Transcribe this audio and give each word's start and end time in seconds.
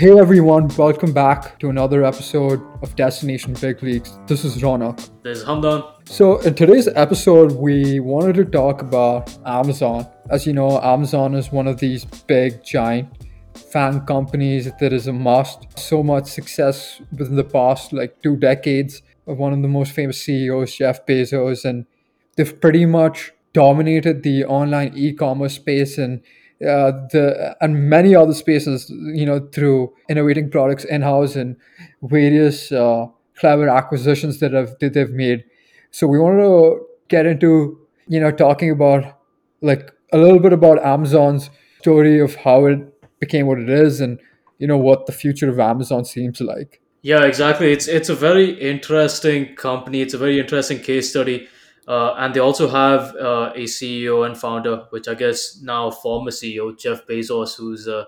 Hey 0.00 0.18
everyone, 0.18 0.68
welcome 0.78 1.12
back 1.12 1.58
to 1.58 1.68
another 1.68 2.04
episode 2.04 2.62
of 2.80 2.96
Destination 2.96 3.52
Big 3.60 3.82
Leagues. 3.82 4.18
This 4.26 4.46
is 4.46 4.62
Ronak. 4.62 4.96
This 5.22 5.40
is 5.40 5.44
Hamdan. 5.44 5.84
So, 6.08 6.38
in 6.38 6.54
today's 6.54 6.88
episode, 6.88 7.52
we 7.52 8.00
wanted 8.00 8.36
to 8.36 8.46
talk 8.46 8.80
about 8.80 9.36
Amazon. 9.44 10.06
As 10.30 10.46
you 10.46 10.54
know, 10.54 10.80
Amazon 10.80 11.34
is 11.34 11.52
one 11.52 11.68
of 11.68 11.80
these 11.80 12.06
big, 12.26 12.64
giant 12.64 13.10
FAANG 13.52 14.06
companies 14.06 14.72
that 14.80 14.90
is 14.94 15.06
a 15.06 15.12
must. 15.12 15.78
So 15.78 16.02
much 16.02 16.28
success 16.28 17.02
within 17.12 17.36
the 17.36 17.44
past 17.44 17.92
like 17.92 18.22
two 18.22 18.36
decades 18.36 19.02
of 19.26 19.36
one 19.36 19.52
of 19.52 19.60
the 19.60 19.68
most 19.68 19.92
famous 19.92 20.22
CEOs, 20.22 20.76
Jeff 20.76 21.04
Bezos, 21.04 21.66
and 21.66 21.84
they've 22.36 22.58
pretty 22.58 22.86
much 22.86 23.32
dominated 23.52 24.22
the 24.22 24.46
online 24.46 24.92
e-commerce 24.96 25.56
space 25.56 25.98
and 25.98 26.22
uh, 26.62 26.92
the 27.10 27.56
and 27.60 27.88
many 27.88 28.14
other 28.14 28.34
spaces, 28.34 28.90
you 28.90 29.24
know, 29.24 29.40
through 29.52 29.94
innovating 30.08 30.50
products 30.50 30.84
in 30.84 31.02
house 31.02 31.36
and 31.36 31.56
various 32.02 32.70
uh, 32.70 33.06
clever 33.36 33.68
acquisitions 33.68 34.40
that 34.40 34.52
have 34.52 34.78
that 34.80 34.92
they've 34.92 35.10
made. 35.10 35.44
So 35.90 36.06
we 36.06 36.18
want 36.18 36.38
to 36.38 36.86
get 37.08 37.26
into 37.26 37.78
you 38.08 38.20
know 38.20 38.30
talking 38.30 38.70
about 38.70 39.18
like 39.62 39.90
a 40.12 40.18
little 40.18 40.40
bit 40.40 40.52
about 40.52 40.84
Amazon's 40.84 41.50
story 41.78 42.20
of 42.20 42.34
how 42.36 42.66
it 42.66 42.78
became 43.20 43.46
what 43.46 43.58
it 43.58 43.70
is 43.70 44.00
and 44.00 44.20
you 44.58 44.66
know 44.66 44.78
what 44.78 45.06
the 45.06 45.12
future 45.12 45.48
of 45.48 45.58
Amazon 45.58 46.04
seems 46.04 46.40
like. 46.40 46.80
Yeah, 47.02 47.24
exactly. 47.24 47.72
It's 47.72 47.88
it's 47.88 48.10
a 48.10 48.14
very 48.14 48.50
interesting 48.60 49.54
company. 49.56 50.02
It's 50.02 50.12
a 50.12 50.18
very 50.18 50.38
interesting 50.38 50.80
case 50.80 51.08
study 51.08 51.48
uh, 51.90 52.14
and 52.18 52.32
they 52.32 52.38
also 52.38 52.68
have 52.68 53.16
uh, 53.16 53.50
a 53.56 53.64
CEO 53.64 54.24
and 54.24 54.38
founder, 54.38 54.86
which 54.90 55.08
I 55.08 55.14
guess 55.14 55.60
now 55.60 55.90
former 55.90 56.30
CEO 56.30 56.78
Jeff 56.78 57.04
Bezos, 57.04 57.56
who's 57.56 57.88
uh, 57.88 58.04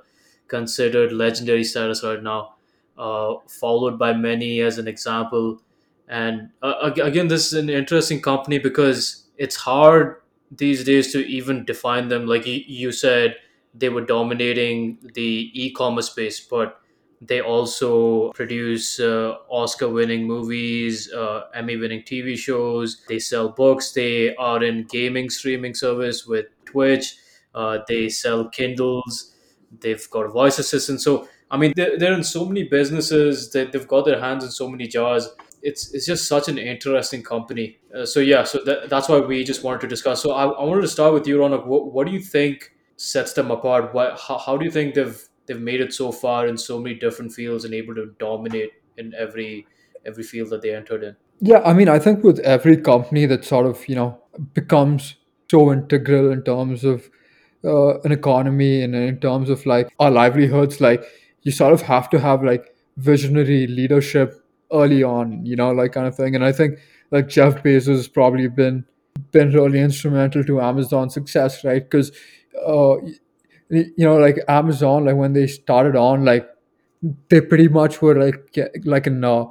considered 0.46 1.10
legendary 1.10 1.64
status 1.64 2.04
right 2.04 2.22
now, 2.22 2.54
uh, 2.96 3.34
followed 3.48 3.98
by 3.98 4.12
many 4.12 4.60
as 4.60 4.78
an 4.78 4.86
example. 4.86 5.60
And 6.06 6.50
uh, 6.62 6.92
again, 7.02 7.26
this 7.26 7.46
is 7.46 7.54
an 7.54 7.70
interesting 7.70 8.22
company 8.22 8.60
because 8.60 9.26
it's 9.36 9.56
hard 9.56 10.22
these 10.52 10.84
days 10.84 11.12
to 11.14 11.26
even 11.26 11.64
define 11.64 12.06
them. 12.06 12.26
Like 12.26 12.44
you 12.46 12.92
said, 12.92 13.34
they 13.74 13.88
were 13.88 14.04
dominating 14.04 14.98
the 15.14 15.50
e-commerce 15.54 16.06
space, 16.06 16.38
but 16.38 16.80
they 17.24 17.40
also 17.40 18.32
produce 18.32 18.98
uh, 18.98 19.36
Oscar 19.48 19.88
winning 19.88 20.26
movies, 20.26 21.12
uh, 21.12 21.42
Emmy 21.54 21.76
winning 21.76 22.02
TV 22.02 22.36
shows. 22.36 23.04
They 23.08 23.20
sell 23.20 23.50
books. 23.50 23.92
They 23.92 24.34
are 24.36 24.62
in 24.62 24.84
gaming 24.90 25.30
streaming 25.30 25.74
service 25.74 26.26
with 26.26 26.46
Twitch. 26.64 27.16
Uh, 27.54 27.78
they 27.86 28.08
sell 28.08 28.48
Kindles. 28.48 29.36
They've 29.80 30.10
got 30.10 30.32
voice 30.32 30.58
assistants. 30.58 31.04
So, 31.04 31.28
I 31.48 31.58
mean, 31.58 31.72
they're, 31.76 31.96
they're 31.96 32.12
in 32.12 32.24
so 32.24 32.44
many 32.44 32.64
businesses 32.64 33.52
that 33.52 33.70
they've 33.70 33.86
got 33.86 34.04
their 34.04 34.18
hands 34.18 34.42
in 34.42 34.50
so 34.50 34.68
many 34.68 34.88
jars. 34.88 35.28
It's, 35.62 35.94
it's 35.94 36.06
just 36.06 36.26
such 36.26 36.48
an 36.48 36.58
interesting 36.58 37.22
company. 37.22 37.78
Uh, 37.94 38.04
so, 38.04 38.18
yeah, 38.18 38.42
so 38.42 38.64
that, 38.64 38.90
that's 38.90 39.08
why 39.08 39.20
we 39.20 39.44
just 39.44 39.62
wanted 39.62 39.82
to 39.82 39.86
discuss. 39.86 40.20
So, 40.20 40.32
I, 40.32 40.46
I 40.46 40.64
wanted 40.64 40.82
to 40.82 40.88
start 40.88 41.14
with 41.14 41.28
you, 41.28 41.38
Ronak. 41.38 41.66
What, 41.66 41.92
what 41.92 42.04
do 42.08 42.12
you 42.12 42.20
think 42.20 42.72
sets 42.96 43.32
them 43.34 43.52
apart? 43.52 43.94
What, 43.94 44.18
how, 44.18 44.38
how 44.38 44.56
do 44.56 44.64
you 44.64 44.72
think 44.72 44.94
they've 44.94 45.22
they've 45.46 45.60
made 45.60 45.80
it 45.80 45.92
so 45.92 46.12
far 46.12 46.46
in 46.46 46.56
so 46.56 46.78
many 46.78 46.94
different 46.94 47.32
fields 47.32 47.64
and 47.64 47.74
able 47.74 47.94
to 47.94 48.14
dominate 48.18 48.70
in 48.98 49.14
every 49.14 49.66
every 50.04 50.22
field 50.24 50.50
that 50.50 50.62
they 50.62 50.74
entered 50.74 51.02
in. 51.04 51.16
Yeah, 51.40 51.60
I 51.64 51.72
mean, 51.72 51.88
I 51.88 51.98
think 51.98 52.24
with 52.24 52.38
every 52.40 52.76
company 52.76 53.26
that 53.26 53.44
sort 53.44 53.66
of 53.66 53.88
you 53.88 53.94
know 53.94 54.20
becomes 54.54 55.16
so 55.50 55.72
integral 55.72 56.30
in 56.30 56.42
terms 56.42 56.84
of 56.84 57.10
uh, 57.64 58.00
an 58.00 58.12
economy 58.12 58.82
and 58.82 58.94
in 58.94 59.18
terms 59.18 59.50
of 59.50 59.64
like 59.66 59.92
our 59.98 60.10
livelihoods, 60.10 60.80
like 60.80 61.04
you 61.42 61.52
sort 61.52 61.72
of 61.72 61.82
have 61.82 62.08
to 62.10 62.18
have 62.18 62.42
like 62.42 62.74
visionary 62.96 63.66
leadership 63.66 64.42
early 64.72 65.02
on, 65.02 65.44
you 65.44 65.56
know, 65.56 65.70
like 65.70 65.92
kind 65.92 66.06
of 66.06 66.16
thing. 66.16 66.34
And 66.34 66.44
I 66.44 66.52
think 66.52 66.78
like 67.10 67.28
Jeff 67.28 67.62
Bezos 67.62 67.86
has 67.88 68.08
probably 68.08 68.48
been 68.48 68.84
been 69.30 69.52
really 69.52 69.80
instrumental 69.80 70.42
to 70.44 70.60
Amazon's 70.60 71.14
success, 71.14 71.64
right? 71.64 71.82
Because 71.82 72.12
uh, 72.66 72.96
you 73.72 74.04
know 74.06 74.16
like 74.16 74.38
amazon 74.48 75.04
like 75.06 75.16
when 75.16 75.32
they 75.32 75.46
started 75.46 75.96
on 75.96 76.24
like 76.24 76.48
they 77.28 77.40
pretty 77.40 77.68
much 77.68 78.00
were 78.02 78.14
like 78.14 78.56
like 78.84 79.06
an 79.06 79.24
uh, 79.24 79.44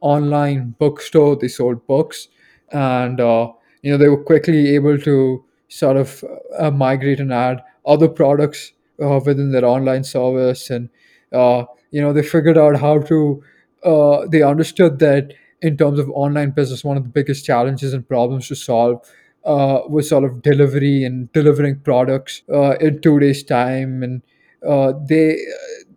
online 0.00 0.74
bookstore 0.78 1.36
they 1.36 1.48
sold 1.48 1.86
books. 1.86 2.28
And 2.72 3.20
uh, 3.20 3.52
you 3.82 3.90
know 3.92 3.98
they 3.98 4.08
were 4.08 4.22
quickly 4.22 4.74
able 4.74 4.98
to 4.98 5.44
sort 5.68 5.96
of 5.96 6.24
uh, 6.58 6.70
migrate 6.70 7.20
and 7.20 7.32
add 7.32 7.62
other 7.86 8.08
products 8.08 8.72
uh, 9.02 9.20
within 9.24 9.52
their 9.52 9.64
online 9.64 10.04
service. 10.04 10.70
And 10.70 10.90
uh, 11.32 11.64
you 11.90 12.00
know 12.02 12.12
they 12.12 12.22
figured 12.22 12.58
out 12.58 12.78
how 12.78 12.98
to 13.00 13.42
uh, 13.84 14.26
they 14.26 14.42
understood 14.42 14.98
that 14.98 15.32
in 15.62 15.76
terms 15.76 15.98
of 15.98 16.10
online 16.10 16.50
business 16.50 16.84
one 16.84 16.96
of 16.96 17.02
the 17.04 17.08
biggest 17.08 17.44
challenges 17.44 17.94
and 17.94 18.06
problems 18.08 18.48
to 18.48 18.54
solve 18.54 19.00
uh, 19.44 19.80
was 19.88 20.08
sort 20.08 20.24
of 20.24 20.42
delivery 20.42 21.04
and 21.04 21.32
delivering 21.32 21.80
products 21.80 22.42
uh, 22.52 22.72
in 22.80 23.00
two 23.00 23.18
days' 23.20 23.42
time, 23.42 24.02
and 24.02 24.22
uh, 24.68 24.92
they 25.08 25.38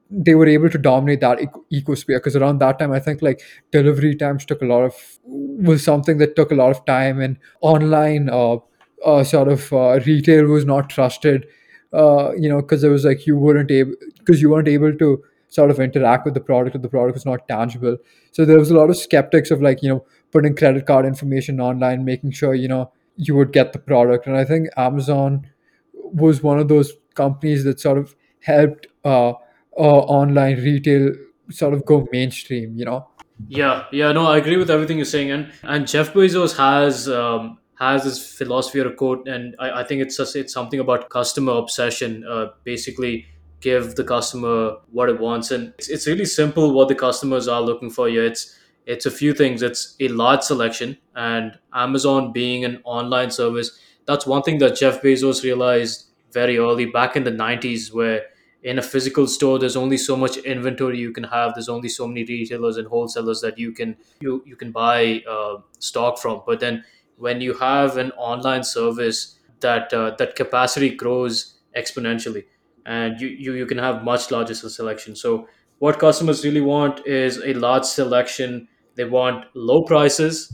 they 0.10 0.36
were 0.36 0.48
able 0.48 0.70
to 0.70 0.78
dominate 0.78 1.22
that 1.22 1.40
ecosphere 1.72 2.18
because 2.18 2.36
around 2.36 2.60
that 2.60 2.80
time, 2.80 2.92
I 2.92 3.00
think 3.00 3.22
like 3.22 3.42
delivery 3.72 4.16
times 4.16 4.46
took 4.46 4.62
a 4.62 4.66
lot 4.66 4.84
of 4.84 4.94
was 5.26 5.84
something 5.84 6.18
that 6.18 6.36
took 6.36 6.52
a 6.52 6.56
lot 6.56 6.72
of 6.72 6.86
time, 6.86 7.20
and 7.20 7.38
online 7.62 8.30
uh, 8.30 8.58
uh, 9.06 9.24
sort 9.24 9.48
of 9.48 9.72
uh, 9.74 10.00
retail 10.06 10.46
was 10.46 10.66
not 10.66 10.90
trusted. 10.90 11.46
Uh, 11.94 12.32
you 12.38 12.48
know, 12.48 12.62
because 12.62 12.84
it 12.84 12.90
was 12.90 13.04
like 13.04 13.28
you 13.28 13.38
weren't 13.38 13.70
able 13.70 13.94
because 14.18 14.42
you 14.42 14.50
weren't 14.50 14.68
able 14.68 14.94
to 14.96 15.22
sort 15.50 15.70
of 15.70 15.80
interact 15.80 16.24
with 16.24 16.34
the 16.34 16.40
product 16.40 16.74
if 16.76 16.82
the 16.82 16.88
product 16.88 17.16
was 17.16 17.26
not 17.26 17.46
tangible. 17.50 17.98
So 18.32 18.46
there 18.46 18.58
was 18.58 18.72
a 18.72 18.76
lot 18.76 18.90
of 18.90 18.96
skeptics 18.96 19.52
of 19.52 19.62
like 19.62 19.84
you 19.84 19.90
know 19.90 20.06
putting 20.32 20.56
credit 20.56 20.86
card 20.86 21.06
information 21.06 21.60
online, 21.60 22.06
making 22.06 22.32
sure 22.32 22.54
you 22.54 22.68
know 22.70 22.92
you 23.16 23.36
would 23.36 23.52
get 23.52 23.74
the 23.74 23.80
product. 23.80 24.28
And 24.28 24.38
I 24.38 24.46
think 24.46 24.70
Amazon 24.78 25.48
was 25.94 26.44
one 26.44 26.60
of 26.60 26.68
those 26.68 26.94
companies 27.16 27.64
that 27.64 27.80
sort 27.80 27.98
of 27.98 28.16
helped 28.42 28.88
uh, 29.06 29.32
uh, 29.32 29.34
online 29.78 30.58
retail 30.58 31.14
sort 31.50 31.74
of 31.74 31.86
go 31.86 32.08
mainstream. 32.12 32.78
You 32.78 32.86
know. 32.86 33.08
Yeah, 33.48 33.86
yeah, 33.92 34.12
no, 34.12 34.28
I 34.28 34.38
agree 34.38 34.58
with 34.58 34.70
everything 34.70 34.98
you're 34.98 35.06
saying, 35.06 35.32
and 35.32 35.52
and 35.64 35.88
Jeff 35.88 36.14
Bezos 36.14 36.56
has 36.58 37.10
um, 37.10 37.58
has 37.80 38.04
this 38.04 38.38
philosophy 38.38 38.80
or 38.80 38.92
quote, 38.92 39.28
and 39.28 39.56
I, 39.58 39.82
I 39.82 39.84
think 39.84 40.02
it's 40.02 40.18
just, 40.18 40.36
it's 40.36 40.54
something 40.54 40.80
about 40.80 41.10
customer 41.10 41.54
obsession. 41.54 42.24
Uh, 42.30 42.48
basically, 42.64 43.26
give 43.60 43.96
the 43.96 44.04
customer 44.04 44.78
what 44.92 45.10
it 45.10 45.20
wants, 45.20 45.50
and 45.50 45.74
it's, 45.80 45.90
it's 45.90 46.08
really 46.08 46.26
simple 46.26 46.74
what 46.74 46.88
the 46.88 46.96
customers 46.96 47.48
are 47.48 47.62
looking 47.62 47.90
for. 47.90 48.08
Yeah, 48.08 48.22
it's 48.22 48.56
it's 48.86 49.06
a 49.06 49.12
few 49.12 49.34
things. 49.34 49.62
It's 49.62 49.96
a 50.00 50.08
large 50.10 50.42
selection, 50.42 50.98
and 51.16 51.58
Amazon 51.74 52.32
being 52.32 52.66
an 52.66 52.82
online 52.84 53.32
service, 53.32 53.78
that's 54.06 54.26
one 54.26 54.42
thing 54.42 54.58
that 54.60 54.76
Jeff 54.76 55.02
Bezos 55.02 55.44
realized 55.44 56.06
very 56.34 56.58
early 56.58 56.86
back 56.86 57.16
in 57.16 57.24
the 57.24 57.32
90s, 57.32 57.94
where 57.94 58.26
in 58.64 58.78
a 58.78 58.82
physical 58.82 59.26
store 59.28 59.58
there's 59.60 59.76
only 59.76 59.98
so 59.98 60.16
much 60.16 60.38
inventory 60.38 60.98
you 61.00 61.12
can 61.12 61.24
have. 61.26 61.54
There's 61.54 61.70
only 61.70 61.90
so 61.90 62.08
many 62.08 62.24
retailers 62.24 62.78
and 62.78 62.88
wholesalers 62.88 63.42
that 63.42 63.58
you 63.58 63.72
can 63.72 63.96
you 64.20 64.44
you 64.46 64.56
can 64.56 64.72
buy 64.72 65.24
uh, 65.30 65.58
stock 65.80 66.20
from. 66.20 66.42
But 66.46 66.60
then 66.60 66.84
when 67.18 67.42
you 67.42 67.54
have 67.56 67.98
an 67.98 68.12
online 68.12 68.64
service 68.64 69.36
that 69.62 69.94
uh, 69.94 70.16
that 70.18 70.36
capacity 70.36 70.90
grows 70.96 71.56
exponentially 71.76 72.46
and 72.86 73.20
you, 73.22 73.28
you 73.28 73.54
you 73.54 73.66
can 73.66 73.78
have 73.78 74.04
much 74.04 74.32
larger 74.32 74.54
selection. 74.56 75.16
So 75.16 75.48
what 75.80 76.00
customers 76.00 76.44
really 76.46 76.62
want 76.62 77.06
is 77.08 77.38
a 77.38 77.54
large 77.54 77.86
selection 77.86 78.68
they 78.96 79.06
want 79.06 79.46
low 79.54 79.84
prices 79.84 80.54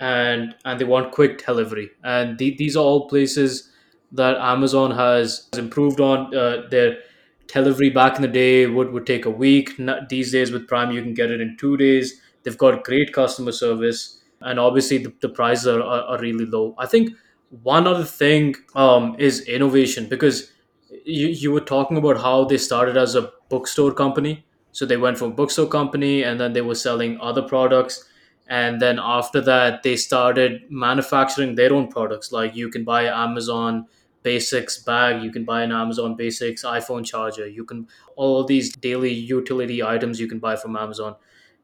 and 0.00 0.54
and 0.64 0.80
they 0.80 0.84
want 0.84 1.12
quick 1.12 1.44
delivery. 1.44 1.90
And 2.02 2.38
the, 2.38 2.54
these 2.56 2.76
are 2.76 2.84
all 2.84 3.08
places 3.08 3.70
that 4.12 4.36
amazon 4.36 4.90
has 4.92 5.48
improved 5.56 6.00
on. 6.00 6.34
Uh, 6.34 6.68
their 6.70 6.98
delivery 7.46 7.90
back 7.90 8.16
in 8.16 8.22
the 8.22 8.28
day 8.28 8.66
would, 8.66 8.92
would 8.92 9.06
take 9.06 9.26
a 9.26 9.30
week. 9.30 9.72
These 10.08 10.32
days 10.32 10.50
with 10.50 10.66
prime 10.68 10.90
you 10.90 11.02
can 11.02 11.14
get 11.14 11.30
it 11.30 11.40
in 11.40 11.56
two 11.58 11.76
days. 11.76 12.20
They've 12.42 12.58
got 12.58 12.84
great 12.84 13.12
customer 13.12 13.52
service 13.52 14.20
and 14.40 14.58
obviously 14.60 14.98
the, 14.98 15.12
the 15.20 15.28
prices 15.28 15.66
are, 15.66 15.82
are, 15.82 16.02
are 16.02 16.18
really 16.18 16.46
low. 16.46 16.74
I 16.78 16.86
think 16.86 17.10
one 17.62 17.86
other 17.86 18.04
thing 18.04 18.56
um, 18.74 19.16
is 19.18 19.40
innovation 19.42 20.08
because 20.08 20.50
you, 21.04 21.28
you 21.28 21.52
were 21.52 21.60
talking 21.60 21.96
about 21.96 22.20
how 22.20 22.44
they 22.44 22.58
started 22.58 22.96
as 22.96 23.14
a 23.14 23.30
bookstore 23.48 23.92
company 23.92 24.44
so 24.74 24.84
they 24.84 24.96
went 24.96 25.16
from 25.16 25.32
bookstore 25.32 25.68
company 25.68 26.24
and 26.24 26.40
then 26.40 26.52
they 26.52 26.60
were 26.60 26.74
selling 26.74 27.16
other 27.20 27.42
products. 27.42 28.04
And 28.48 28.82
then 28.82 28.98
after 29.00 29.40
that, 29.42 29.84
they 29.84 29.94
started 29.96 30.62
manufacturing 30.68 31.54
their 31.54 31.72
own 31.72 31.88
products. 31.88 32.32
Like 32.32 32.56
you 32.56 32.68
can 32.68 32.82
buy 32.84 33.04
Amazon 33.04 33.86
Basics 34.24 34.82
bag, 34.82 35.22
you 35.22 35.30
can 35.30 35.44
buy 35.44 35.62
an 35.62 35.70
Amazon 35.70 36.16
Basics 36.16 36.64
iPhone 36.64 37.04
charger, 37.04 37.46
you 37.46 37.64
can 37.64 37.86
all 38.16 38.42
these 38.42 38.74
daily 38.74 39.12
utility 39.12 39.82
items 39.82 40.18
you 40.18 40.26
can 40.26 40.40
buy 40.40 40.56
from 40.56 40.76
Amazon. 40.76 41.14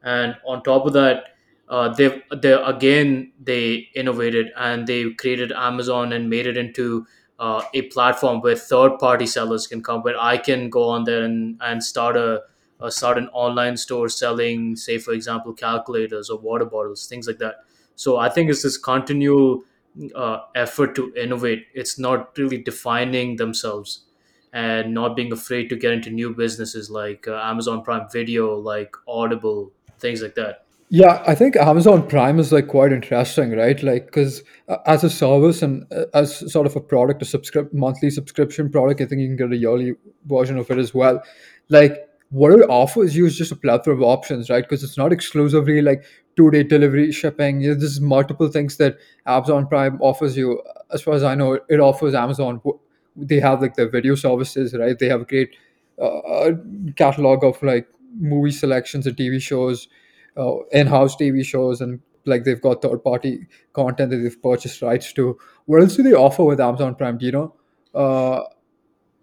And 0.03 0.35
on 0.45 0.63
top 0.63 0.85
of 0.85 0.93
that, 0.93 1.35
uh, 1.67 1.89
they 1.89 2.21
they 2.41 2.53
again 2.53 3.33
they 3.43 3.89
innovated 3.95 4.51
and 4.57 4.87
they 4.87 5.11
created 5.11 5.51
Amazon 5.51 6.13
and 6.13 6.29
made 6.29 6.47
it 6.47 6.55
into 6.55 7.05
uh, 7.39 7.63
a 7.73 7.83
platform 7.83 8.41
where 8.41 8.55
third 8.55 8.99
party 8.99 9.25
sellers 9.25 9.67
can 9.67 9.83
come, 9.83 10.01
where 10.01 10.19
I 10.19 10.37
can 10.37 10.69
go 10.69 10.89
on 10.89 11.03
there 11.03 11.23
and, 11.23 11.57
and 11.61 11.83
start 11.83 12.15
a 12.15 12.43
start 12.89 13.17
an 13.17 13.27
online 13.33 13.77
store 13.77 14.09
selling, 14.09 14.75
say, 14.75 14.97
for 14.97 15.13
example, 15.13 15.53
calculators 15.53 16.29
or 16.29 16.39
water 16.39 16.65
bottles, 16.65 17.07
things 17.07 17.27
like 17.27 17.37
that. 17.39 17.55
So 17.95 18.17
I 18.17 18.29
think 18.29 18.49
it's 18.49 18.63
this 18.63 18.77
continual 18.77 19.63
uh, 20.15 20.39
effort 20.55 20.95
to 20.95 21.13
innovate. 21.15 21.67
It's 21.73 21.99
not 21.99 22.37
really 22.37 22.57
defining 22.57 23.35
themselves 23.35 24.05
and 24.53 24.93
not 24.93 25.15
being 25.15 25.31
afraid 25.31 25.69
to 25.69 25.75
get 25.75 25.93
into 25.93 26.09
new 26.09 26.33
businesses 26.33 26.89
like 26.89 27.27
uh, 27.27 27.35
Amazon 27.35 27.83
Prime 27.83 28.07
Video, 28.11 28.55
like 28.55 28.95
Audible, 29.07 29.71
things 29.99 30.21
like 30.21 30.35
that. 30.35 30.65
Yeah, 30.93 31.23
I 31.25 31.35
think 31.35 31.55
Amazon 31.55 32.05
Prime 32.05 32.37
is 32.37 32.51
like 32.51 32.67
quite 32.67 32.91
interesting, 32.91 33.51
right? 33.51 33.81
Like, 33.81 34.07
because 34.07 34.43
uh, 34.67 34.77
as 34.85 35.05
a 35.05 35.09
service 35.09 35.61
and 35.61 35.85
uh, 35.89 36.03
as 36.13 36.51
sort 36.51 36.67
of 36.67 36.75
a 36.75 36.81
product, 36.81 37.21
a 37.21 37.25
subscrip 37.25 37.73
monthly 37.73 38.09
subscription 38.09 38.69
product, 38.69 38.99
I 38.99 39.05
think 39.05 39.21
you 39.21 39.27
can 39.27 39.37
get 39.37 39.53
a 39.53 39.57
yearly 39.57 39.93
version 40.25 40.57
of 40.57 40.69
it 40.69 40.77
as 40.77 40.93
well. 40.93 41.23
Like, 41.69 42.09
what 42.31 42.53
it 42.53 42.69
offers 42.69 43.15
you 43.15 43.25
is 43.25 43.37
just 43.37 43.51
a 43.51 43.55
plethora 43.55 43.93
of 43.93 44.01
options, 44.01 44.49
right? 44.49 44.63
Because 44.63 44.83
it's 44.83 44.97
not 44.97 45.13
exclusively 45.13 45.81
like 45.81 46.03
two 46.35 46.49
day 46.51 46.63
delivery 46.63 47.11
shipping. 47.11 47.61
You 47.61 47.69
know, 47.69 47.75
there's 47.75 48.01
multiple 48.01 48.47
things 48.47 48.77
that 48.77 48.97
Amazon 49.25 49.67
Prime 49.67 49.99
offers 50.01 50.37
you. 50.37 50.61
As 50.91 51.01
far 51.01 51.13
as 51.13 51.23
I 51.23 51.35
know, 51.35 51.59
it 51.69 51.79
offers 51.79 52.13
Amazon. 52.15 52.61
They 53.15 53.39
have 53.39 53.61
like 53.61 53.75
their 53.75 53.89
video 53.89 54.15
services, 54.15 54.73
right? 54.73 54.97
They 54.97 55.09
have 55.09 55.21
a 55.21 55.25
great 55.25 55.55
uh, 55.99 56.19
uh, 56.19 56.51
catalog 56.95 57.43
of 57.43 57.61
like 57.61 57.87
movie 58.17 58.51
selections 58.51 59.05
and 59.07 59.15
TV 59.15 59.41
shows 59.41 59.87
uh, 60.37 60.63
in-house 60.71 61.15
TV 61.15 61.43
shows 61.45 61.81
and 61.81 61.99
like 62.25 62.43
they've 62.43 62.61
got 62.61 62.81
third-party 62.81 63.47
content 63.73 64.11
that 64.11 64.17
they've 64.17 64.41
purchased 64.41 64.81
rights 64.81 65.11
to. 65.13 65.37
What 65.65 65.81
else 65.81 65.95
do 65.95 66.03
they 66.03 66.13
offer 66.13 66.43
with 66.43 66.59
Amazon 66.59 66.95
Prime? 66.95 67.17
Do 67.17 67.25
you 67.25 67.31
know? 67.31 67.55
Uh, 67.93 68.43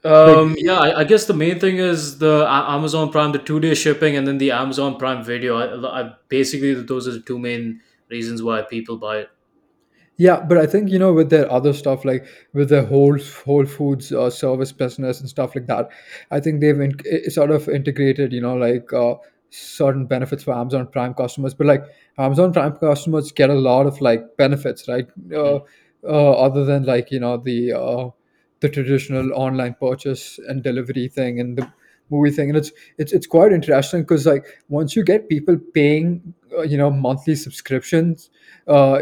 like 0.04 0.38
Um, 0.38 0.54
yeah, 0.58 0.78
I, 0.78 1.00
I 1.00 1.04
guess 1.04 1.26
the 1.26 1.34
main 1.34 1.58
thing 1.58 1.78
is 1.78 2.18
the 2.18 2.46
Amazon 2.48 3.10
Prime, 3.10 3.32
the 3.32 3.38
two 3.38 3.58
day 3.60 3.74
shipping, 3.74 4.16
and 4.16 4.26
then 4.26 4.38
the 4.38 4.52
Amazon 4.52 4.96
Prime 4.96 5.24
Video. 5.24 5.56
I, 5.56 6.02
I 6.02 6.12
basically 6.28 6.74
those 6.74 7.08
are 7.08 7.12
the 7.12 7.20
two 7.20 7.38
main 7.38 7.80
reasons 8.08 8.42
why 8.42 8.62
people 8.62 8.96
buy 8.96 9.18
it. 9.18 9.30
Yeah, 10.16 10.40
but 10.40 10.58
I 10.58 10.66
think 10.66 10.90
you 10.90 10.98
know 10.98 11.12
with 11.12 11.30
their 11.30 11.50
other 11.50 11.72
stuff 11.72 12.04
like 12.04 12.26
with 12.52 12.70
the 12.70 12.84
whole 12.84 13.16
Whole 13.44 13.66
Foods 13.66 14.10
uh, 14.12 14.30
service 14.30 14.72
business 14.72 15.20
and 15.20 15.28
stuff 15.28 15.54
like 15.54 15.66
that, 15.66 15.90
I 16.30 16.40
think 16.40 16.60
they've 16.60 16.80
in, 16.80 17.30
sort 17.30 17.52
of 17.52 17.68
integrated 17.68 18.32
you 18.32 18.40
know 18.40 18.56
like 18.56 18.92
uh, 18.92 19.14
certain 19.50 20.06
benefits 20.06 20.42
for 20.42 20.54
Amazon 20.54 20.88
Prime 20.88 21.14
customers. 21.14 21.54
But 21.54 21.68
like 21.68 21.84
Amazon 22.18 22.52
Prime 22.52 22.76
customers 22.76 23.30
get 23.30 23.50
a 23.50 23.54
lot 23.54 23.86
of 23.86 24.00
like 24.00 24.36
benefits, 24.36 24.88
right? 24.88 25.08
Uh, 25.34 25.60
Mm, 25.60 25.62
uh, 26.04 26.32
other 26.32 26.64
than 26.64 26.84
like 26.84 27.10
you 27.10 27.20
know 27.20 27.36
the 27.36 27.72
uh, 27.72 28.10
the 28.60 28.68
traditional 28.68 29.32
online 29.34 29.74
purchase 29.80 30.38
and 30.48 30.62
delivery 30.62 31.08
thing 31.08 31.40
and 31.40 31.58
the 31.58 31.72
movie 32.10 32.30
thing, 32.30 32.48
and 32.48 32.56
it's 32.56 32.72
it's 32.98 33.12
it's 33.12 33.26
quite 33.26 33.52
interesting 33.52 34.02
because 34.02 34.26
like 34.26 34.46
once 34.68 34.96
you 34.96 35.04
get 35.04 35.28
people 35.28 35.58
paying 35.74 36.34
uh, 36.56 36.62
you 36.62 36.76
know 36.78 36.90
monthly 36.90 37.34
subscriptions 37.34 38.30
uh, 38.66 39.00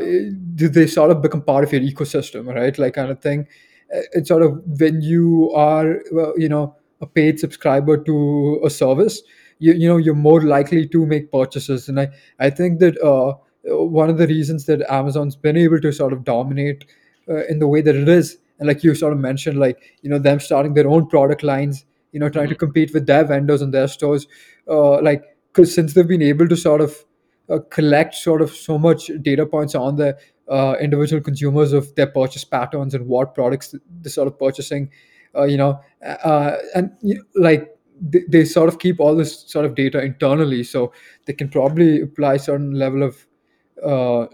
they 0.56 0.87
sort 0.87 1.11
of 1.11 1.23
become 1.23 1.43
part 1.43 1.64
of 1.64 1.73
your 1.73 1.82
ecosystem, 1.82 2.53
right? 2.55 2.79
Like 2.79 2.94
kind 2.94 3.11
of 3.11 3.20
thing. 3.20 3.47
Uh, 3.94 4.00
It's 4.12 4.29
sort 4.29 4.43
of 4.43 4.61
when 4.81 5.00
you 5.00 5.53
are, 5.55 6.00
well, 6.12 6.35
you 6.37 6.49
know, 6.49 6.76
a 7.00 7.06
paid 7.06 7.38
subscriber 7.41 7.97
to 8.05 8.61
a 8.64 8.70
service, 8.70 9.23
you 9.58 9.73
you 9.75 9.88
know 9.88 9.97
you're 9.97 10.14
more 10.29 10.43
likely 10.43 10.87
to 10.88 11.06
make 11.06 11.31
purchases, 11.32 11.88
and 11.88 12.00
I 12.00 12.08
I 12.38 12.50
think 12.50 12.81
that 12.81 12.97
uh, 13.03 13.35
one 13.64 14.11
of 14.11 14.19
the 14.19 14.26
reasons 14.26 14.67
that 14.67 14.82
Amazon's 14.91 15.37
been 15.37 15.56
able 15.56 15.81
to 15.81 15.93
sort 15.93 16.12
of 16.12 16.25
dominate 16.25 16.85
uh, 17.29 17.44
in 17.47 17.58
the 17.58 17.69
way 17.69 17.81
that 17.82 17.94
it 17.94 18.08
is, 18.08 18.38
and 18.58 18.69
like 18.69 18.82
you 18.82 18.94
sort 18.94 19.12
of 19.12 19.19
mentioned, 19.19 19.58
like 19.58 19.79
you 20.03 20.11
know 20.11 20.19
them 20.19 20.41
starting 20.41 20.75
their 20.75 20.88
own 20.88 21.06
product 21.08 21.43
lines, 21.43 21.85
you 22.12 22.20
know, 22.20 22.29
trying 22.29 22.49
to 22.49 22.55
mhm, 22.55 22.56
compete 22.56 22.93
with 22.94 23.06
their 23.06 23.25
vendors 23.25 23.62
and 23.62 23.73
their 23.75 23.88
stores, 23.88 24.26
uh, 24.69 25.00
like 25.03 25.25
because 25.53 25.75
since 25.75 25.94
they've 25.94 26.08
been 26.08 26.23
able 26.23 26.49
to 26.49 26.56
sort 26.56 26.81
of 26.81 27.05
uh, 27.49 27.58
collect 27.70 28.14
sort 28.14 28.43
of 28.43 28.50
so 28.50 28.79
much 28.79 29.11
data 29.23 29.47
points 29.47 29.75
on 29.75 29.97
the 29.97 30.17
uh, 30.50 30.75
individual 30.81 31.23
consumers 31.23 31.73
of 31.73 31.94
their 31.94 32.06
purchase 32.06 32.44
patterns 32.44 32.94
and 32.94 33.06
what 33.06 33.35
products 33.35 33.75
they're 34.00 34.11
sort 34.12 34.29
of 34.29 34.38
purchasing, 34.38 34.91
uh, 35.37 35.44
you 35.44 35.56
know, 35.56 35.81
uh, 36.25 36.56
and 36.75 36.91
you 37.03 37.23
like 37.35 37.76
they, 38.00 38.23
they 38.29 38.44
sort 38.44 38.69
of 38.69 38.79
keep 38.79 39.00
all 39.00 39.14
this 39.17 39.41
sort 39.50 39.64
of 39.64 39.75
data 39.75 40.03
internally, 40.03 40.62
so 40.62 40.93
they 41.26 41.32
can 41.32 41.49
probably 41.49 42.00
apply 42.03 42.37
certain 42.37 42.73
level 42.73 43.03
of 43.03 43.26
uh, 43.85 44.26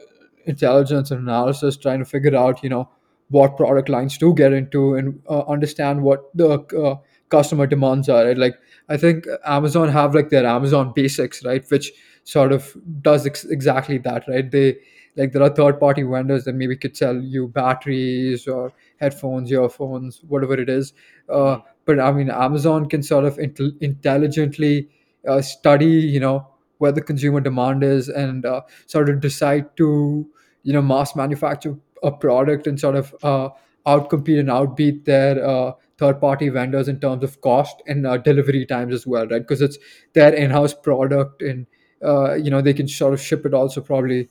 intelligence 0.47 1.11
and 1.11 1.21
analysis, 1.21 1.77
trying 1.77 1.99
to 1.99 2.05
figure 2.05 2.37
out, 2.37 2.63
you 2.63 2.69
know, 2.69 2.89
what 3.33 3.57
product 3.57 3.89
lines 3.89 4.17
to 4.19 4.35
get 4.35 4.53
into 4.53 4.95
and 4.95 5.21
uh, 5.29 5.43
understand 5.49 6.03
what 6.03 6.35
the 6.37 6.61
uh, 6.85 6.97
customer 7.29 7.67
demands 7.67 8.09
are. 8.09 8.25
Right? 8.27 8.39
Like 8.39 8.55
I 8.89 8.97
think 8.97 9.27
Amazon 9.45 9.89
have 9.89 10.15
like 10.15 10.31
their 10.31 10.47
Amazon 10.47 10.93
Basics, 10.95 11.45
right, 11.45 11.65
which 11.71 11.93
sort 12.25 12.53
of 12.53 12.77
does 13.01 13.27
ex- 13.27 13.45
exactly 13.45 13.99
that, 13.99 14.25
right? 14.29 14.51
They 14.51 14.77
like 15.17 15.33
there 15.33 15.43
are 15.43 15.51
third 15.51 15.79
party 15.79 16.03
vendors 16.03 16.45
that 16.45 16.55
maybe 16.55 16.77
could 16.77 16.97
sell 16.97 17.17
you 17.17 17.49
batteries 17.49 18.47
or 18.49 18.73
headphones, 18.99 19.53
earphones, 19.53 20.23
whatever 20.29 20.55
it 20.55 20.69
is. 20.69 20.93
Uh, 21.29 21.57
mhm. 21.57 21.63
but 21.85 22.01
I 22.01 22.13
mean, 22.13 22.31
Amazon 22.31 22.89
can 22.89 23.03
sort 23.03 23.25
of 23.25 23.37
intel 23.37 23.71
intelligently 23.81 24.89
uh, 25.29 25.43
study, 25.43 25.87
you 25.87 26.21
know, 26.21 26.49
where 26.79 26.93
the 26.93 27.01
consumer 27.03 27.41
demand 27.41 27.83
is 27.85 28.09
and 28.09 28.45
uh, 28.47 28.63
sort 28.87 29.09
of 29.09 29.21
decide 29.21 29.77
to, 29.77 30.27
you 30.63 30.73
know, 30.73 30.83
mass 30.83 31.15
manufacture 31.15 31.77
a 32.03 32.11
product 32.11 32.67
and 32.67 32.79
sort 32.79 32.97
of 32.97 33.15
uh, 33.23 33.49
outcompete 33.87 34.39
and 34.41 34.49
outbeat 34.49 35.05
their 35.05 35.45
uh, 35.47 35.73
third 35.99 36.21
party 36.21 36.49
vendors 36.49 36.89
in 36.89 37.01
terms 37.01 37.25
of 37.25 37.41
cost 37.41 37.83
and 37.87 38.07
uh, 38.07 38.17
delivery 38.17 38.67
times 38.67 38.95
as 38.95 39.07
well, 39.07 39.27
right? 39.27 39.43
Because 39.43 39.63
it's 39.63 39.79
their 40.15 40.33
in 40.35 40.51
house 40.51 40.75
product 40.75 41.43
and 41.43 41.67
uh, 42.05 42.35
you 42.35 42.51
know 42.51 42.61
they 42.61 42.75
can 42.75 42.89
sort 42.89 43.15
of 43.15 43.21
ship 43.21 43.47
it 43.47 43.55
also 43.55 43.81
probably 43.81 44.29